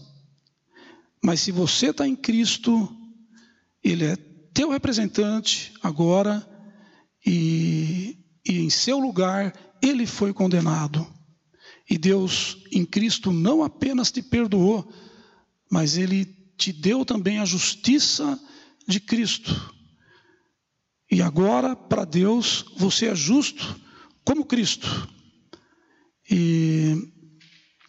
Mas 1.24 1.40
se 1.40 1.52
você 1.52 1.88
está 1.88 2.08
em 2.08 2.16
Cristo, 2.16 2.88
Ele 3.84 4.06
é 4.06 4.16
teu 4.54 4.70
representante 4.70 5.74
agora, 5.82 6.48
e, 7.26 8.18
e 8.48 8.60
em 8.60 8.70
seu 8.70 9.00
lugar 9.00 9.54
Ele 9.82 10.06
foi 10.06 10.32
condenado. 10.32 11.15
E 11.90 11.98
Deus 11.98 12.58
em 12.72 12.86
Cristo 12.86 13.32
não 13.32 13.64
apenas 13.64 14.12
te 14.12 14.22
perdoou, 14.22 14.92
mas 15.72 15.98
Ele 15.98 16.26
te 16.58 16.72
deu 16.72 17.06
também 17.06 17.40
a 17.40 17.46
justiça 17.46 18.40
de 18.88 19.00
Cristo. 19.00 19.74
E 21.12 21.22
agora, 21.22 21.76
para 21.76 22.06
Deus, 22.06 22.66
você 22.78 23.08
é 23.08 23.16
justo 23.16 23.80
como 24.24 24.46
Cristo. 24.46 25.08
E 26.30 27.14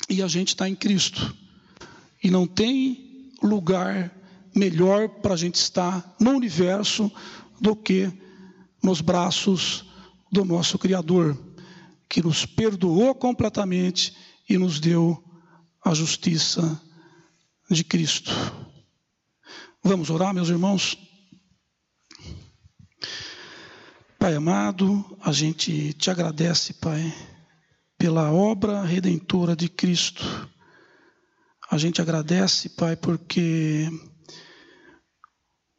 e 0.09 0.23
a 0.23 0.29
gente 0.29 0.49
está 0.49 0.69
em 0.69 0.75
Cristo. 0.75 1.35
E 2.23 2.31
não 2.31 2.47
tem 2.47 3.33
lugar 3.43 4.15
melhor 4.55 5.09
para 5.09 5.35
a 5.35 5.37
gente 5.37 5.57
estar 5.57 6.17
no 6.21 6.31
universo 6.31 7.11
do 7.61 7.75
que 7.75 8.11
nos 8.83 9.01
braços 9.01 9.85
do 10.31 10.45
nosso 10.45 10.79
Criador, 10.79 11.37
que 12.09 12.23
nos 12.23 12.47
perdoou 12.47 13.15
completamente 13.15 14.17
e 14.49 14.57
nos 14.57 14.81
deu 14.81 15.23
a 15.85 15.95
justiça 15.95 16.81
de 17.71 17.85
Cristo. 17.85 18.31
Vamos 19.83 20.11
orar, 20.11 20.35
meus 20.35 20.49
irmãos? 20.49 20.99
Pai 24.19 24.35
amado, 24.35 25.17
a 25.21 25.31
gente 25.31 25.93
te 25.93 26.11
agradece, 26.11 26.75
Pai, 26.75 27.15
pela 27.99 28.33
obra 28.33 28.83
redentora 28.83 29.55
de 29.55 29.69
Cristo. 29.69 30.25
A 31.71 31.79
gente 31.79 32.01
agradece, 32.01 32.71
Pai, 32.71 32.97
porque 32.97 33.89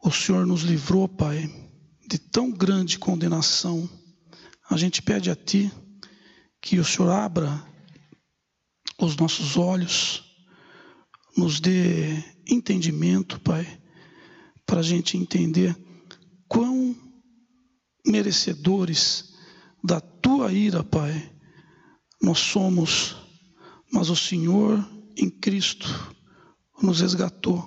o 0.03 0.11
Senhor 0.11 0.45
nos 0.45 0.61
livrou, 0.61 1.07
Pai, 1.07 1.49
de 2.07 2.17
tão 2.17 2.51
grande 2.51 2.99
condenação. 2.99 3.89
A 4.69 4.77
gente 4.77 5.01
pede 5.01 5.29
a 5.29 5.35
Ti 5.35 5.71
que 6.67 6.79
o 6.79 6.83
Senhor 6.83 7.09
abra 7.09 7.65
os 8.99 9.15
nossos 9.15 9.55
olhos, 9.55 10.21
nos 11.37 11.61
dê 11.61 12.21
entendimento, 12.45 13.39
Pai, 13.39 13.81
para 14.65 14.81
a 14.81 14.83
gente 14.83 15.15
entender 15.15 15.73
quão 16.45 16.93
merecedores 18.05 19.33
da 19.81 20.01
tua 20.01 20.51
ira, 20.51 20.83
Pai, 20.83 21.33
nós 22.21 22.39
somos, 22.39 23.15
mas 23.89 24.09
o 24.09 24.15
Senhor 24.17 24.85
em 25.15 25.29
Cristo 25.29 25.87
nos 26.83 26.99
resgatou. 26.99 27.65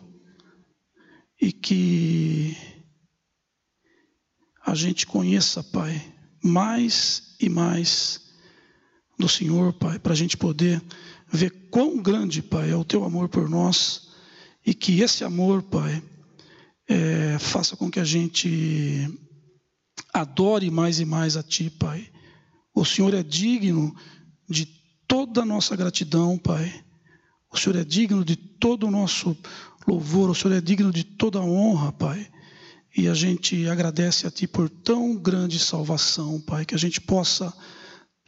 E 1.41 1.51
que 1.53 2.55
a 4.63 4.75
gente 4.75 5.07
conheça, 5.07 5.65
Pai, 5.65 6.15
mais 6.45 7.35
e 7.41 7.49
mais 7.49 8.29
do 9.21 9.29
Senhor, 9.29 9.73
Pai, 9.73 9.99
para 9.99 10.13
a 10.13 10.17
gente 10.17 10.37
poder 10.37 10.83
ver 11.33 11.51
quão 11.71 12.03
grande, 12.03 12.43
Pai, 12.43 12.71
é 12.71 12.77
o 12.77 12.85
teu 12.85 13.05
amor 13.05 13.29
por 13.29 13.49
nós 13.49 14.09
e 14.67 14.75
que 14.75 15.01
esse 15.01 15.23
amor, 15.23 15.63
Pai, 15.63 16.03
é, 16.89 17.39
faça 17.39 17.77
com 17.77 17.91
que 17.91 18.01
a 18.01 18.05
gente 18.05 19.09
adore 20.13 20.71
mais 20.71 20.99
e 20.99 21.05
mais 21.05 21.37
a 21.37 21.43
Ti, 21.43 21.71
Pai. 21.71 22.09
O 22.75 22.85
Senhor 22.85 23.15
é 23.15 23.23
digno 23.23 23.95
de 24.49 24.67
toda 25.07 25.43
a 25.43 25.47
nossa 25.47 25.77
gratidão, 25.77 26.37
Pai. 26.37 26.85
O 27.53 27.57
Senhor 27.57 27.77
é 27.77 27.85
digno 27.85 28.25
de 28.25 28.37
todo 28.37 28.87
o 28.87 28.91
nosso 28.91 29.37
louvor, 29.87 30.31
o 30.31 30.35
Senhor 30.35 30.55
é 30.55 30.61
digno 30.61 30.93
de 30.93 31.05
toda 31.05 31.39
a 31.39 31.45
honra, 31.45 31.93
Pai. 31.93 32.29
E 32.97 33.07
a 33.07 33.15
gente 33.15 33.69
agradece 33.69 34.27
a 34.27 34.31
Ti 34.31 34.49
por 34.49 34.69
tão 34.69 35.15
grande 35.15 35.59
salvação, 35.59 36.41
Pai, 36.41 36.65
que 36.65 36.75
a 36.75 36.79
gente 36.79 37.01
possa 37.01 37.53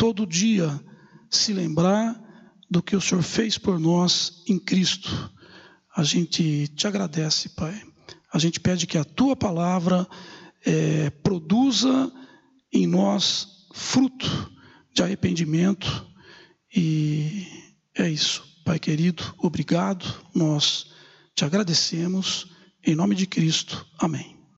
todo 0.03 0.27
dia 0.27 0.85
se 1.31 1.53
lembrar 1.53 2.21
do 2.69 2.83
que 2.83 2.97
o 2.97 3.01
Senhor 3.01 3.23
fez 3.23 3.57
por 3.57 3.79
nós 3.79 4.43
em 4.49 4.59
Cristo. 4.59 5.33
A 5.95 6.03
gente 6.03 6.67
te 6.67 6.88
agradece, 6.88 7.51
Pai. 7.51 7.81
A 8.33 8.37
gente 8.37 8.59
pede 8.59 8.85
que 8.85 8.99
a 8.99 9.05
Tua 9.05 9.37
palavra 9.37 10.05
é, 10.67 11.09
produza 11.09 12.12
em 12.73 12.85
nós 12.85 13.69
fruto 13.73 14.53
de 14.93 15.05
arrependimento. 15.05 16.05
E 16.75 17.47
é 17.95 18.11
isso. 18.11 18.43
Pai 18.65 18.81
querido, 18.81 19.23
obrigado. 19.38 20.05
Nós 20.35 20.91
te 21.33 21.45
agradecemos. 21.45 22.49
Em 22.85 22.97
nome 22.97 23.15
de 23.15 23.29
Cristo. 23.29 23.87
Amém. 24.01 24.41